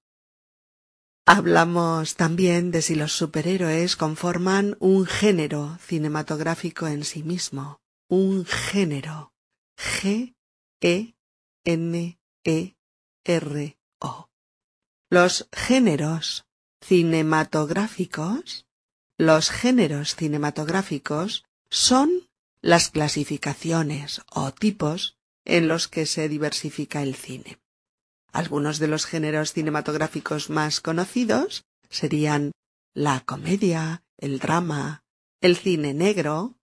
Hablamos 1.26 2.16
también 2.16 2.72
de 2.72 2.82
si 2.82 2.96
los 2.96 3.13
superhéroes 3.13 3.96
conforman 3.96 4.78
un 4.80 5.06
género 5.06 5.78
cinematográfico 5.82 6.88
en 6.88 7.04
sí 7.04 7.24
mismo, 7.24 7.80
un 8.10 8.46
género, 8.46 9.34
G 9.78 10.36
E 10.82 11.16
N 11.63 12.20
E 12.44 12.76
R 13.24 13.78
O. 14.00 14.30
Los 15.10 15.48
géneros 15.52 16.46
cinematográficos 16.82 18.68
los 19.20 19.50
géneros 19.50 20.16
cinematográficos 20.16 21.44
son 21.72 22.27
las 22.62 22.89
clasificaciones 22.89 24.22
o 24.32 24.54
tipos 24.54 25.17
en 25.46 25.67
los 25.67 25.88
que 25.88 26.06
se 26.06 26.28
diversifica 26.28 27.04
el 27.04 27.15
cine. 27.15 27.60
Algunos 28.32 28.80
de 28.80 28.88
los 28.88 29.06
géneros 29.06 29.54
cinematográficos 29.54 30.50
más 30.50 30.82
conocidos 30.82 31.65
serían 31.89 32.52
la 32.93 33.22
comedia, 33.22 34.04
el 34.17 34.39
drama, 34.39 35.04
el 35.39 35.56
cine 35.56 35.93
negro, 35.93 36.58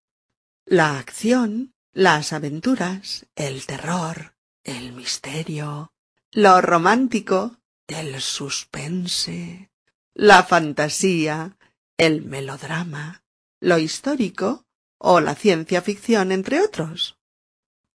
la 0.66 0.98
acción, 0.98 1.74
las 1.92 2.32
aventuras, 2.32 3.26
el 3.36 3.64
terror, 3.66 4.34
el 4.64 4.92
misterio, 4.92 5.92
lo 6.32 6.60
romántico, 6.60 7.58
el 7.86 8.20
suspense, 8.20 9.70
la 10.14 10.42
fantasía, 10.42 11.56
el 11.96 12.22
melodrama, 12.22 13.22
lo 13.60 13.78
histórico 13.78 14.63
o 15.06 15.20
la 15.20 15.34
ciencia 15.34 15.82
ficción, 15.82 16.32
entre 16.32 16.62
otros. 16.62 17.18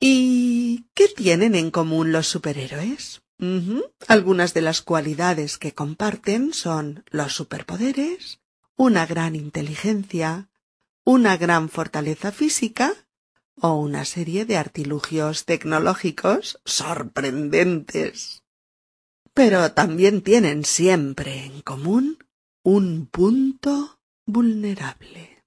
¿Y 0.01 0.87
qué 0.95 1.09
tienen 1.09 1.55
en 1.55 1.71
común 1.71 2.13
los 2.13 2.27
superhéroes? 2.27 3.21
Algunas 4.09 4.55
de 4.55 4.63
las 4.63 4.81
cualidades 4.81 5.59
que 5.59 5.75
comparten 5.75 6.55
son 6.55 7.05
los 7.11 7.35
superpoderes, 7.35 8.41
una 8.77 9.05
gran 9.05 9.37
inteligencia, 9.37 10.49
una 11.05 11.37
gran 11.37 11.69
fortaleza 11.69 12.33
física 12.33 12.95
o 13.61 13.75
una 13.75 14.07
serie 14.07 14.47
de 14.47 14.57
artilugios 14.57 15.45
tecnológicos 15.45 16.59
sorprendentes. 16.65 18.43
Pero 19.35 19.73
también 19.73 20.23
tienen 20.23 20.65
siempre 20.65 21.45
en 21.45 21.61
común 21.61 22.17
un 22.63 23.07
punto 23.07 24.01
vulnerable. 24.25 25.45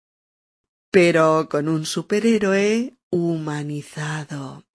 Pero 0.91 1.49
con 1.49 1.67
un 1.67 1.85
superhéroe 1.85 2.97
humanizado, 3.09 4.65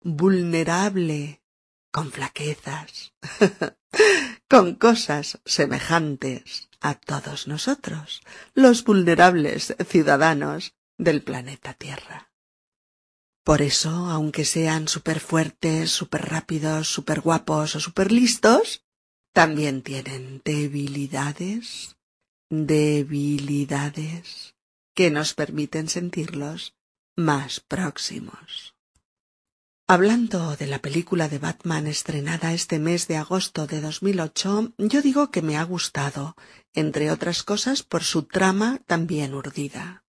vulnerable, 0.00 1.42
con 1.90 2.10
flaquezas, 2.10 3.14
con 4.48 4.74
cosas 4.74 5.40
semejantes 5.44 6.68
a 6.80 6.94
todos 6.94 7.46
nosotros, 7.46 8.20
los 8.54 8.82
vulnerables 8.82 9.76
ciudadanos 9.88 10.74
del 10.98 11.22
planeta 11.22 11.74
Tierra. 11.74 12.33
Por 13.44 13.60
eso, 13.60 13.90
aunque 13.90 14.46
sean 14.46 14.88
súper 14.88 15.20
fuertes, 15.20 15.90
súper 15.90 16.30
rápidos, 16.30 16.88
súper 16.88 17.20
guapos 17.20 17.76
o 17.76 17.80
súper 17.80 18.10
listos, 18.10 18.84
también 19.34 19.82
tienen 19.82 20.40
debilidades, 20.44 21.96
debilidades 22.48 24.54
que 24.94 25.10
nos 25.10 25.34
permiten 25.34 25.88
sentirlos 25.88 26.74
más 27.16 27.60
próximos. 27.60 28.74
Hablando 29.86 30.56
de 30.56 30.66
la 30.66 30.78
película 30.78 31.28
de 31.28 31.38
Batman 31.38 31.86
estrenada 31.86 32.54
este 32.54 32.78
mes 32.78 33.08
de 33.08 33.18
agosto 33.18 33.66
de 33.66 33.82
2008, 33.82 34.72
yo 34.78 35.02
digo 35.02 35.30
que 35.30 35.42
me 35.42 35.58
ha 35.58 35.64
gustado, 35.64 36.36
entre 36.72 37.10
otras 37.10 37.42
cosas 37.42 37.82
por 37.82 38.04
su 38.04 38.22
trama 38.22 38.80
también 38.86 39.34
urdida. 39.34 40.04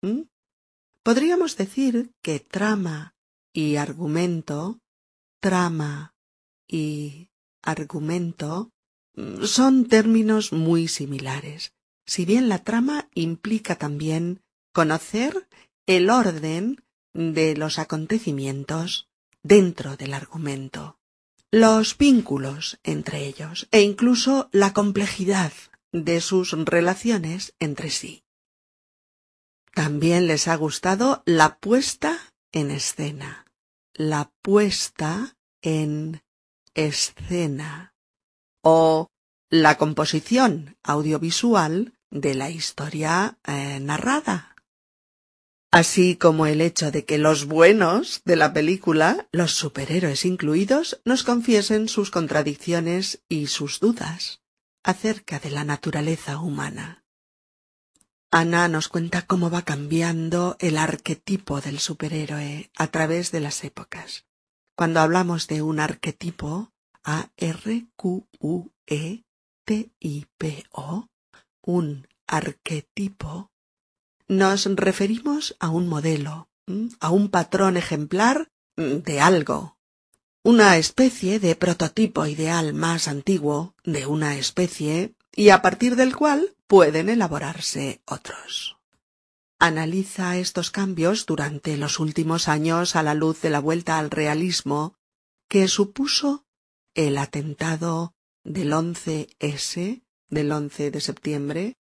Podríamos 1.05 1.57
decir 1.57 2.13
que 2.21 2.41
trama 2.41 3.15
y 3.53 3.77
argumento, 3.77 4.81
trama 5.41 6.15
y 6.67 7.31
argumento 7.63 8.71
mm, 9.15 9.45
son 9.45 9.87
términos 9.87 10.53
muy 10.53 10.89
similares, 10.89 11.73
si 12.07 12.25
bien 12.25 12.49
la 12.49 12.63
trama 12.63 13.09
implica 13.15 13.77
también 13.77 14.43
conocer 14.73 15.49
el 15.87 16.11
orden 16.11 16.85
de 17.13 17.57
los 17.57 17.79
acontecimientos 17.79 19.09
dentro 19.43 19.97
del 19.97 20.15
argumento, 20.15 20.99
los 21.51 21.99
vínculos 21.99 22.79
entre 22.85 23.27
ellos 23.27 23.67
e 23.73 23.83
incluso 23.83 24.49
la 24.53 24.73
complejidad 24.73 25.53
de 25.93 26.21
sus 26.21 26.53
relaciones 26.53 27.55
entre 27.59 27.91
sí. 27.91 28.23
También 29.75 30.27
les 30.27 30.47
ha 30.49 30.57
gustado 30.57 31.23
la 31.27 31.59
puesta 31.59 32.30
en 32.53 32.71
escena, 32.71 33.47
la 33.95 34.33
puesta 34.43 35.37
en 35.63 36.23
escena. 36.75 37.95
O 38.63 39.09
la 39.49 39.79
composición 39.79 40.77
audiovisual 40.83 41.95
de 42.11 42.35
la 42.35 42.51
historia 42.51 43.39
eh, 43.47 43.81
narrada. 43.81 44.55
Así 45.73 46.17
como 46.17 46.47
el 46.47 46.61
hecho 46.61 46.91
de 46.91 47.05
que 47.05 47.19
los 47.19 47.47
buenos 47.47 48.23
de 48.25 48.37
la 48.37 48.53
película, 48.53 49.29
los 49.31 49.53
superhéroes 49.53 50.25
incluidos, 50.25 51.01
nos 51.05 51.23
confiesen 51.23 51.89
sus 51.89 52.11
contradicciones 52.11 53.23
y 53.29 53.47
sus 53.47 53.79
dudas 53.79 54.41
acerca 54.83 55.39
de 55.39 55.51
la 55.51 55.65
naturaleza 55.65 56.39
humana. 56.39 57.05
Ana 58.33 58.69
nos 58.69 58.89
cuenta 58.89 59.27
cómo 59.27 59.51
va 59.51 59.63
cambiando 59.63 60.57
el 60.61 60.79
arquetipo 60.79 61.61
del 61.61 61.81
superhéroe 61.81 62.71
a 62.77 62.87
través 62.87 63.33
de 63.33 63.41
las 63.41 63.65
épocas. 63.65 64.25
Cuando 64.77 65.01
hablamos 65.01 65.49
de 65.49 65.63
un 65.63 65.81
arquetipo, 65.81 66.73
A-R-Q-U-E-T-I-P-O, 67.03 67.89
un 71.63 72.07
arquetipo 72.29 73.51
nos 74.29 74.65
referimos 74.77 75.57
a 75.59 75.71
un 75.71 75.89
modelo, 75.89 76.49
a 77.01 77.11
un 77.11 77.31
patrón 77.31 77.77
ejemplar 77.77 78.53
de 78.77 79.21
algo, 79.21 79.77
una 80.45 80.77
especie 80.77 81.41
de 81.41 81.57
prototipo 81.57 82.27
ideal 82.27 82.75
más 82.75 83.09
antiguo 83.09 83.75
de 83.83 84.07
una 84.07 84.37
especie 84.37 85.17
y 85.35 85.49
a 85.49 85.63
partir 85.63 85.97
del 85.97 86.15
cual 86.17 86.55
pueden 86.71 87.09
elaborarse 87.09 88.01
otros. 88.07 88.79
Analiza 89.59 90.37
estos 90.37 90.71
cambios 90.71 91.27
durante 91.27 91.77
los 91.77 91.99
últimos 91.99 92.47
años 92.47 92.95
a 92.95 93.03
la 93.03 93.15
luz 93.15 93.41
de 93.41 93.51
la 93.51 93.59
vuelta 93.59 93.99
al 93.99 94.09
realismo 94.09 94.95
que 95.49 95.67
supuso 95.67 96.47
el 96.95 97.19
atentado 97.19 98.15
del 98.45 98.73
11S 98.73 100.05
del 100.29 100.53
11 100.53 100.93
de 100.93 101.01
septiembre 101.01 101.77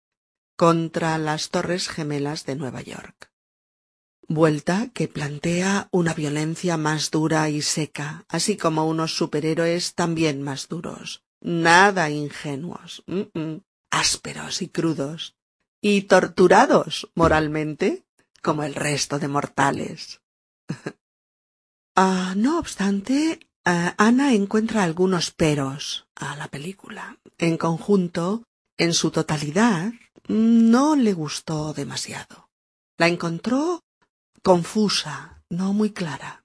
contra 0.55 1.17
las 1.17 1.49
Torres 1.49 1.89
Gemelas 1.89 2.45
de 2.45 2.55
Nueva 2.55 2.81
York. 2.81 3.29
Vuelta 4.29 4.89
que 4.93 5.09
plantea 5.09 5.89
una 5.91 6.13
violencia 6.13 6.77
más 6.77 7.11
dura 7.11 7.49
y 7.49 7.61
seca, 7.61 8.23
así 8.29 8.55
como 8.55 8.87
unos 8.87 9.17
superhéroes 9.17 9.95
también 9.95 10.41
más 10.41 10.69
duros, 10.69 11.25
nada 11.41 12.09
ingenuos, 12.09 13.03
ásperos 13.91 14.61
y 14.61 14.69
crudos, 14.69 15.35
y 15.81 16.03
torturados 16.03 17.09
moralmente 17.15 18.05
como 18.41 18.63
el 18.63 18.75
resto 18.75 19.19
de 19.19 19.27
mortales. 19.27 20.21
Ah, 21.99 22.35
no 22.37 22.59
obstante, 22.59 23.39
ah, 23.65 23.95
Ana 23.97 24.35
encuentra 24.35 24.83
algunos 24.83 25.31
peros 25.31 26.07
a 26.13 26.35
la 26.35 26.47
película. 26.47 27.17
En 27.39 27.57
conjunto, 27.57 28.43
en 28.77 28.93
su 28.93 29.09
totalidad, 29.09 29.93
no 30.27 30.95
le 30.95 31.13
gustó 31.13 31.73
demasiado. 31.73 32.51
La 32.99 33.07
encontró 33.07 33.81
confusa, 34.43 35.41
no 35.49 35.73
muy 35.73 35.91
clara, 35.91 36.43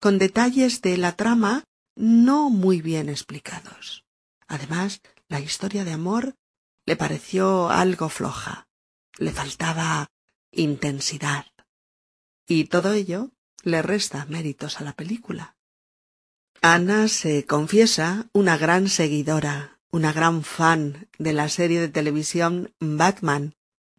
con 0.00 0.18
detalles 0.18 0.80
de 0.80 0.96
la 0.96 1.16
trama 1.16 1.64
no 1.96 2.50
muy 2.50 2.80
bien 2.80 3.08
explicados. 3.08 4.04
Además, 4.48 5.00
la 5.28 5.40
historia 5.40 5.84
de 5.84 5.92
amor 5.92 6.36
le 6.84 6.96
pareció 6.96 7.68
algo 7.68 8.08
floja. 8.08 8.68
Le 9.18 9.32
faltaba 9.32 10.10
intensidad. 10.52 11.46
Y 12.46 12.64
todo 12.64 12.92
ello 12.92 13.32
le 13.62 13.82
resta 13.82 14.24
méritos 14.26 14.80
a 14.80 14.84
la 14.84 14.92
película. 14.92 15.56
Ana 16.62 17.08
se 17.08 17.44
confiesa 17.44 18.28
una 18.32 18.56
gran 18.56 18.88
seguidora, 18.88 19.80
una 19.90 20.12
gran 20.12 20.42
fan 20.42 21.08
de 21.18 21.32
la 21.32 21.48
serie 21.48 21.80
de 21.80 21.88
televisión 21.88 22.74
Batman, 22.80 23.54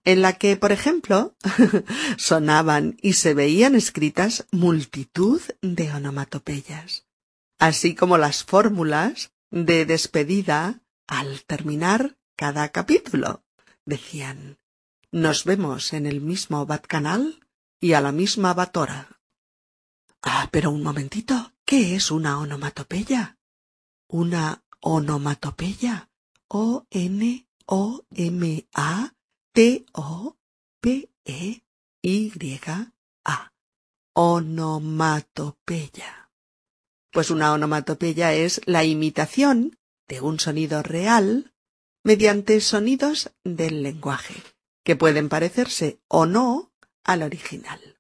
en 0.06 0.22
la 0.22 0.34
que, 0.34 0.56
por 0.56 0.72
ejemplo, 0.72 1.36
sonaban 2.18 2.98
y 3.02 3.14
se 3.14 3.34
veían 3.34 3.76
escritas 3.76 4.48
multitud 4.52 5.42
de 5.62 5.92
onomatopeyas, 5.92 7.06
así 7.60 7.94
como 7.94 8.18
las 8.18 8.46
fórmulas 8.46 9.32
de 9.52 9.86
despedida 9.86 10.82
al 11.08 11.44
terminar 11.46 12.18
cada 12.36 12.70
capítulo. 12.70 13.44
Decían, 13.86 14.60
nos 15.12 15.46
vemos 15.46 15.94
en 15.94 16.06
el 16.06 16.22
mismo 16.22 16.66
Batcanal 16.66 17.40
y 17.80 17.94
a 17.94 18.02
la 18.02 18.12
misma 18.12 18.54
Batora. 18.54 19.22
Ah, 20.22 20.50
pero 20.52 20.72
un 20.72 20.84
momentito, 20.84 21.54
¿qué 21.66 21.96
es 21.96 22.12
una 22.12 22.40
onomatopeya? 22.40 23.38
Una 24.08 24.64
onomatopeya. 24.82 26.10
O-N-O-M-A-T-O-P-E-Y-A. 26.50 27.54
Onomatopeya. 34.14 35.72
Pues 37.12 37.30
una 37.30 37.54
onomatopeya 37.54 38.34
es 38.34 38.62
la 38.66 38.84
imitación 38.84 39.77
de 40.08 40.22
un 40.22 40.40
sonido 40.40 40.84
real 40.84 41.54
mediante 42.04 42.62
sonidos 42.62 43.32
del 43.44 43.84
lenguaje, 43.84 44.36
que 44.84 44.96
pueden 44.96 45.30
parecerse 45.30 46.00
o 46.08 46.26
no 46.26 46.72
al 47.04 47.24
original. 47.24 48.00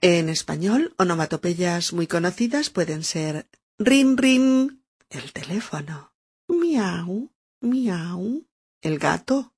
En 0.00 0.28
español, 0.28 0.94
onomatopeyas 0.98 1.94
muy 1.94 2.06
conocidas 2.06 2.68
pueden 2.68 3.04
ser 3.04 3.48
rin 3.78 4.18
rin, 4.18 4.84
el 5.08 5.32
teléfono, 5.32 6.14
miau, 6.48 7.32
miau, 7.60 8.46
el 8.82 8.98
gato, 8.98 9.54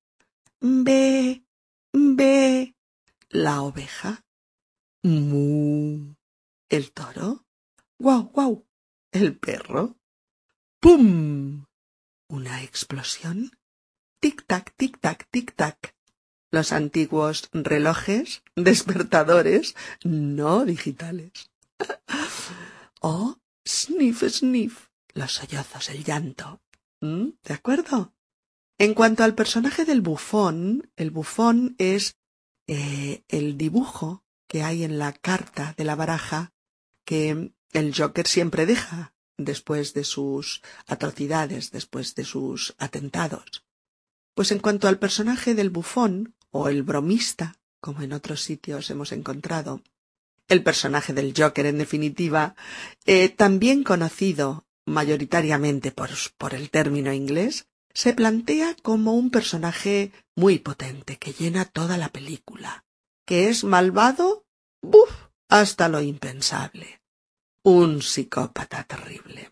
be, 0.61 1.43
be, 1.91 2.75
la 3.29 3.61
oveja, 3.61 4.23
mu, 5.03 6.15
el 6.69 6.91
toro, 6.93 7.45
guau, 7.99 8.31
guau, 8.31 8.65
el 9.11 9.37
perro, 9.37 9.97
una 10.89 12.63
explosión, 12.63 13.51
tic-tac, 14.21 14.73
tic-tac, 14.77 15.27
tic-tac. 15.29 15.93
Los 16.49 16.71
antiguos 16.71 17.49
relojes 17.51 18.41
despertadores 18.55 19.75
no 20.05 20.63
digitales. 20.63 21.51
o 23.01 23.37
sniff, 23.67 24.23
sniff, 24.29 24.87
los 25.13 25.33
sollozos, 25.33 25.89
el 25.89 26.05
llanto. 26.05 26.61
¿Mm? 27.01 27.31
¿De 27.43 27.53
acuerdo? 27.53 28.13
En 28.77 28.93
cuanto 28.93 29.25
al 29.25 29.35
personaje 29.35 29.83
del 29.83 30.01
bufón, 30.01 30.89
el 30.95 31.11
bufón 31.11 31.75
es 31.79 32.15
eh, 32.67 33.23
el 33.27 33.57
dibujo 33.57 34.23
que 34.47 34.63
hay 34.63 34.83
en 34.83 34.99
la 34.99 35.11
carta 35.11 35.73
de 35.75 35.83
la 35.83 35.95
baraja 35.95 36.53
que 37.03 37.51
el 37.73 37.93
Joker 37.93 38.25
siempre 38.25 38.65
deja 38.65 39.16
después 39.37 39.93
de 39.93 40.03
sus 40.03 40.61
atrocidades, 40.87 41.71
después 41.71 42.15
de 42.15 42.25
sus 42.25 42.75
atentados. 42.77 43.63
Pues 44.33 44.51
en 44.51 44.59
cuanto 44.59 44.87
al 44.87 44.99
personaje 44.99 45.55
del 45.55 45.69
bufón, 45.69 46.35
o 46.51 46.69
el 46.69 46.83
bromista, 46.83 47.55
como 47.79 48.01
en 48.01 48.13
otros 48.13 48.41
sitios 48.41 48.89
hemos 48.89 49.11
encontrado, 49.11 49.81
el 50.47 50.63
personaje 50.63 51.13
del 51.13 51.33
Joker, 51.35 51.65
en 51.65 51.77
definitiva, 51.77 52.55
eh, 53.05 53.29
también 53.29 53.83
conocido 53.83 54.65
mayoritariamente 54.85 55.91
por, 55.91 56.09
por 56.37 56.53
el 56.53 56.69
término 56.69 57.11
inglés, 57.13 57.67
se 57.93 58.13
plantea 58.13 58.75
como 58.81 59.13
un 59.13 59.31
personaje 59.31 60.11
muy 60.35 60.59
potente 60.59 61.17
que 61.17 61.33
llena 61.33 61.65
toda 61.65 61.97
la 61.97 62.09
película, 62.09 62.85
que 63.25 63.49
es 63.49 63.63
malvado, 63.63 64.45
¡buf! 64.81 65.09
hasta 65.49 65.89
lo 65.89 66.01
impensable. 66.01 66.96
Un 67.67 68.01
psicópata 68.01 68.85
terrible. 68.85 69.51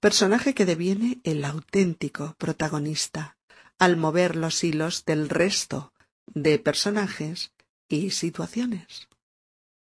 Personaje 0.00 0.54
que 0.54 0.64
deviene 0.64 1.20
el 1.22 1.44
auténtico 1.44 2.34
protagonista 2.38 3.36
al 3.78 3.98
mover 3.98 4.36
los 4.36 4.64
hilos 4.64 5.04
del 5.04 5.28
resto 5.28 5.92
de 6.24 6.58
personajes 6.58 7.52
y 7.90 8.12
situaciones. 8.12 9.10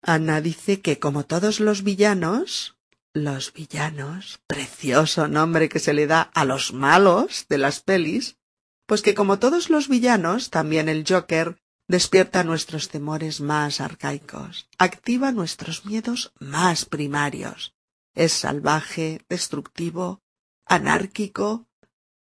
Ana 0.01 0.40
dice 0.40 0.81
que 0.81 0.98
como 0.98 1.27
todos 1.27 1.61
los 1.61 1.85
villanos, 1.85 2.79
los 3.12 3.53
villanos, 3.53 4.40
precioso 4.46 5.29
nombre 5.29 5.68
que 5.68 5.81
se 5.81 5.92
le 5.92 6.07
da 6.07 6.22
a 6.22 6.46
los 6.46 6.72
malos 6.72 7.44
de 7.51 7.59
las 7.59 7.81
pelis, 7.81 8.38
pues 8.87 9.03
que 9.03 9.12
como 9.12 9.38
todos 9.38 9.68
los 9.68 9.88
villanos, 9.90 10.48
también 10.48 10.88
el 10.88 11.05
Joker 11.07 11.59
despierta 11.88 12.44
nuestros 12.44 12.90
temores 12.90 13.40
más 13.40 13.81
arcaicos, 13.81 14.68
activa 14.79 15.33
nuestros 15.33 15.87
miedos 15.87 16.33
más 16.38 16.85
primarios. 16.85 17.74
Es 18.14 18.33
salvaje, 18.33 19.24
destructivo, 19.29 20.22
anárquico, 20.66 21.66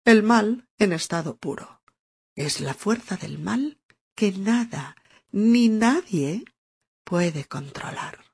el 0.05 0.22
mal 0.22 0.68
en 0.79 0.92
estado 0.92 1.37
puro. 1.37 1.83
Es 2.37 2.61
la 2.61 2.74
fuerza 2.74 3.16
del 3.16 3.38
mal 3.38 3.81
que 4.14 4.33
nada 4.33 4.96
ni 5.33 5.68
nadie 5.68 6.44
puede 7.05 7.44
controlar. 7.44 8.24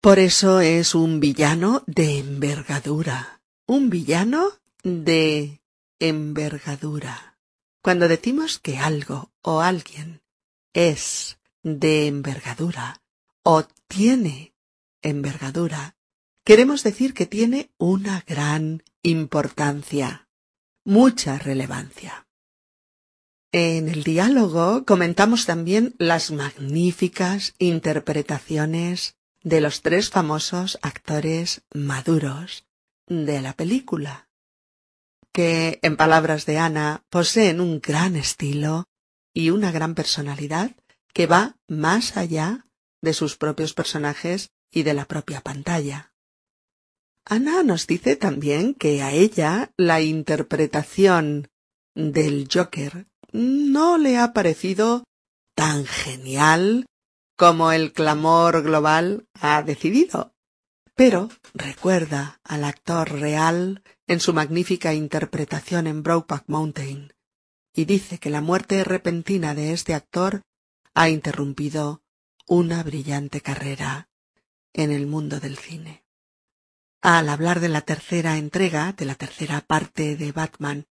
Por 0.00 0.18
eso 0.18 0.60
es 0.60 0.94
un 0.94 1.18
villano 1.18 1.82
de 1.86 2.18
envergadura, 2.18 3.40
un 3.66 3.88
villano 3.88 4.50
de 4.82 5.62
envergadura. 5.98 7.33
Cuando 7.84 8.08
decimos 8.08 8.58
que 8.58 8.78
algo 8.78 9.30
o 9.42 9.60
alguien 9.60 10.22
es 10.72 11.38
de 11.62 12.06
envergadura 12.06 13.02
o 13.42 13.64
tiene 13.88 14.54
envergadura, 15.02 15.94
queremos 16.46 16.82
decir 16.82 17.12
que 17.12 17.26
tiene 17.26 17.74
una 17.76 18.24
gran 18.26 18.82
importancia, 19.02 20.30
mucha 20.82 21.38
relevancia. 21.38 22.26
En 23.52 23.90
el 23.90 24.02
diálogo 24.02 24.86
comentamos 24.86 25.44
también 25.44 25.94
las 25.98 26.30
magníficas 26.30 27.54
interpretaciones 27.58 29.18
de 29.42 29.60
los 29.60 29.82
tres 29.82 30.08
famosos 30.08 30.78
actores 30.80 31.60
maduros 31.74 32.64
de 33.06 33.42
la 33.42 33.52
película 33.52 34.23
que, 35.34 35.80
en 35.82 35.96
palabras 35.96 36.46
de 36.46 36.58
Ana, 36.58 37.02
poseen 37.10 37.60
un 37.60 37.80
gran 37.80 38.14
estilo 38.14 38.84
y 39.34 39.50
una 39.50 39.72
gran 39.72 39.96
personalidad 39.96 40.70
que 41.12 41.26
va 41.26 41.56
más 41.68 42.16
allá 42.16 42.68
de 43.02 43.12
sus 43.12 43.36
propios 43.36 43.74
personajes 43.74 44.52
y 44.70 44.84
de 44.84 44.94
la 44.94 45.06
propia 45.06 45.40
pantalla. 45.40 46.12
Ana 47.26 47.64
nos 47.64 47.86
dice 47.86 48.14
también 48.16 48.74
que 48.74 49.02
a 49.02 49.10
ella 49.10 49.72
la 49.76 50.00
interpretación 50.00 51.48
del 51.94 52.48
Joker 52.52 53.08
no 53.32 53.98
le 53.98 54.18
ha 54.18 54.32
parecido 54.32 55.04
tan 55.56 55.84
genial 55.84 56.86
como 57.36 57.72
el 57.72 57.92
clamor 57.92 58.62
global 58.62 59.26
ha 59.40 59.62
decidido. 59.62 60.32
Pero 60.94 61.28
recuerda 61.54 62.40
al 62.44 62.62
actor 62.62 63.10
real 63.10 63.82
en 64.06 64.20
su 64.20 64.34
magnífica 64.34 64.94
interpretación 64.94 65.86
en 65.86 66.02
Brokeback 66.02 66.44
Mountain, 66.46 67.12
y 67.72 67.86
dice 67.86 68.18
que 68.18 68.30
la 68.30 68.40
muerte 68.40 68.84
repentina 68.84 69.54
de 69.54 69.72
este 69.72 69.94
actor 69.94 70.42
ha 70.92 71.08
interrumpido 71.08 72.02
una 72.46 72.82
brillante 72.82 73.40
carrera 73.40 74.08
en 74.72 74.90
el 74.92 75.06
mundo 75.06 75.40
del 75.40 75.56
cine. 75.56 76.04
Al 77.00 77.28
hablar 77.28 77.60
de 77.60 77.68
la 77.68 77.80
tercera 77.80 78.36
entrega, 78.36 78.92
de 78.92 79.04
la 79.04 79.14
tercera 79.14 79.60
parte 79.60 80.16
de 80.16 80.32
Batman, 80.32 80.86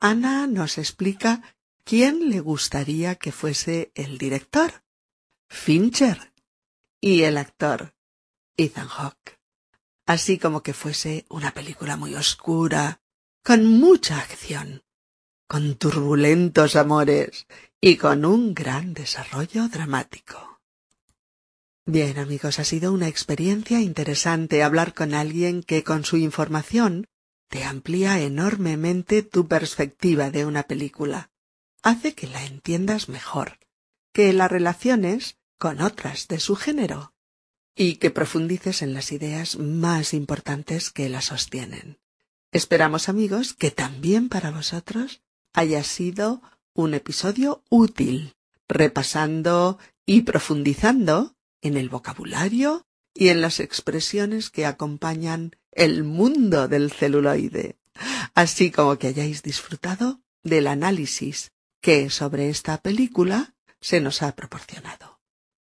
Ana 0.00 0.46
nos 0.46 0.78
explica 0.78 1.42
quién 1.84 2.30
le 2.30 2.40
gustaría 2.40 3.16
que 3.16 3.32
fuese 3.32 3.90
el 3.94 4.18
director. 4.18 4.84
Fincher. 5.48 6.32
Y 7.00 7.22
el 7.22 7.38
actor, 7.38 7.94
Ethan 8.56 8.88
Hawke 8.88 9.37
así 10.08 10.38
como 10.38 10.62
que 10.62 10.72
fuese 10.72 11.26
una 11.28 11.52
película 11.52 11.98
muy 11.98 12.14
oscura, 12.14 13.02
con 13.44 13.66
mucha 13.66 14.18
acción, 14.18 14.82
con 15.46 15.74
turbulentos 15.74 16.76
amores 16.76 17.46
y 17.78 17.98
con 17.98 18.24
un 18.24 18.54
gran 18.54 18.94
desarrollo 18.94 19.68
dramático. 19.68 20.62
Bien 21.84 22.18
amigos, 22.18 22.58
ha 22.58 22.64
sido 22.64 22.90
una 22.90 23.06
experiencia 23.06 23.82
interesante 23.82 24.62
hablar 24.62 24.94
con 24.94 25.12
alguien 25.12 25.62
que 25.62 25.84
con 25.84 26.06
su 26.06 26.16
información 26.16 27.06
te 27.50 27.64
amplía 27.64 28.18
enormemente 28.18 29.22
tu 29.22 29.46
perspectiva 29.46 30.30
de 30.30 30.46
una 30.46 30.62
película. 30.62 31.30
Hace 31.82 32.14
que 32.14 32.28
la 32.28 32.46
entiendas 32.46 33.10
mejor, 33.10 33.58
que 34.14 34.32
la 34.32 34.48
relaciones 34.48 35.36
con 35.58 35.82
otras 35.82 36.28
de 36.28 36.40
su 36.40 36.56
género 36.56 37.12
y 37.80 37.94
que 37.94 38.10
profundices 38.10 38.82
en 38.82 38.92
las 38.92 39.12
ideas 39.12 39.56
más 39.56 40.12
importantes 40.12 40.90
que 40.90 41.08
la 41.08 41.20
sostienen. 41.20 42.00
Esperamos 42.50 43.08
amigos 43.08 43.54
que 43.54 43.70
también 43.70 44.28
para 44.28 44.50
vosotros 44.50 45.22
haya 45.52 45.84
sido 45.84 46.42
un 46.74 46.92
episodio 46.94 47.62
útil, 47.70 48.34
repasando 48.68 49.78
y 50.04 50.22
profundizando 50.22 51.36
en 51.62 51.76
el 51.76 51.88
vocabulario 51.88 52.84
y 53.14 53.28
en 53.28 53.40
las 53.40 53.60
expresiones 53.60 54.50
que 54.50 54.66
acompañan 54.66 55.52
el 55.70 56.02
mundo 56.02 56.66
del 56.66 56.90
celuloide, 56.90 57.78
así 58.34 58.72
como 58.72 58.98
que 58.98 59.06
hayáis 59.06 59.44
disfrutado 59.44 60.20
del 60.42 60.66
análisis 60.66 61.52
que 61.80 62.10
sobre 62.10 62.48
esta 62.48 62.78
película 62.82 63.54
se 63.80 64.00
nos 64.00 64.22
ha 64.22 64.34
proporcionado. 64.34 65.20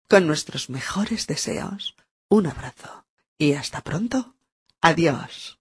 Con 0.08 0.26
nuestros 0.26 0.70
mejores 0.70 1.28
deseos, 1.28 1.94
un 2.30 2.46
abrazo 2.46 3.06
y 3.36 3.52
hasta 3.54 3.82
pronto. 3.82 4.34
Adiós. 4.80 5.59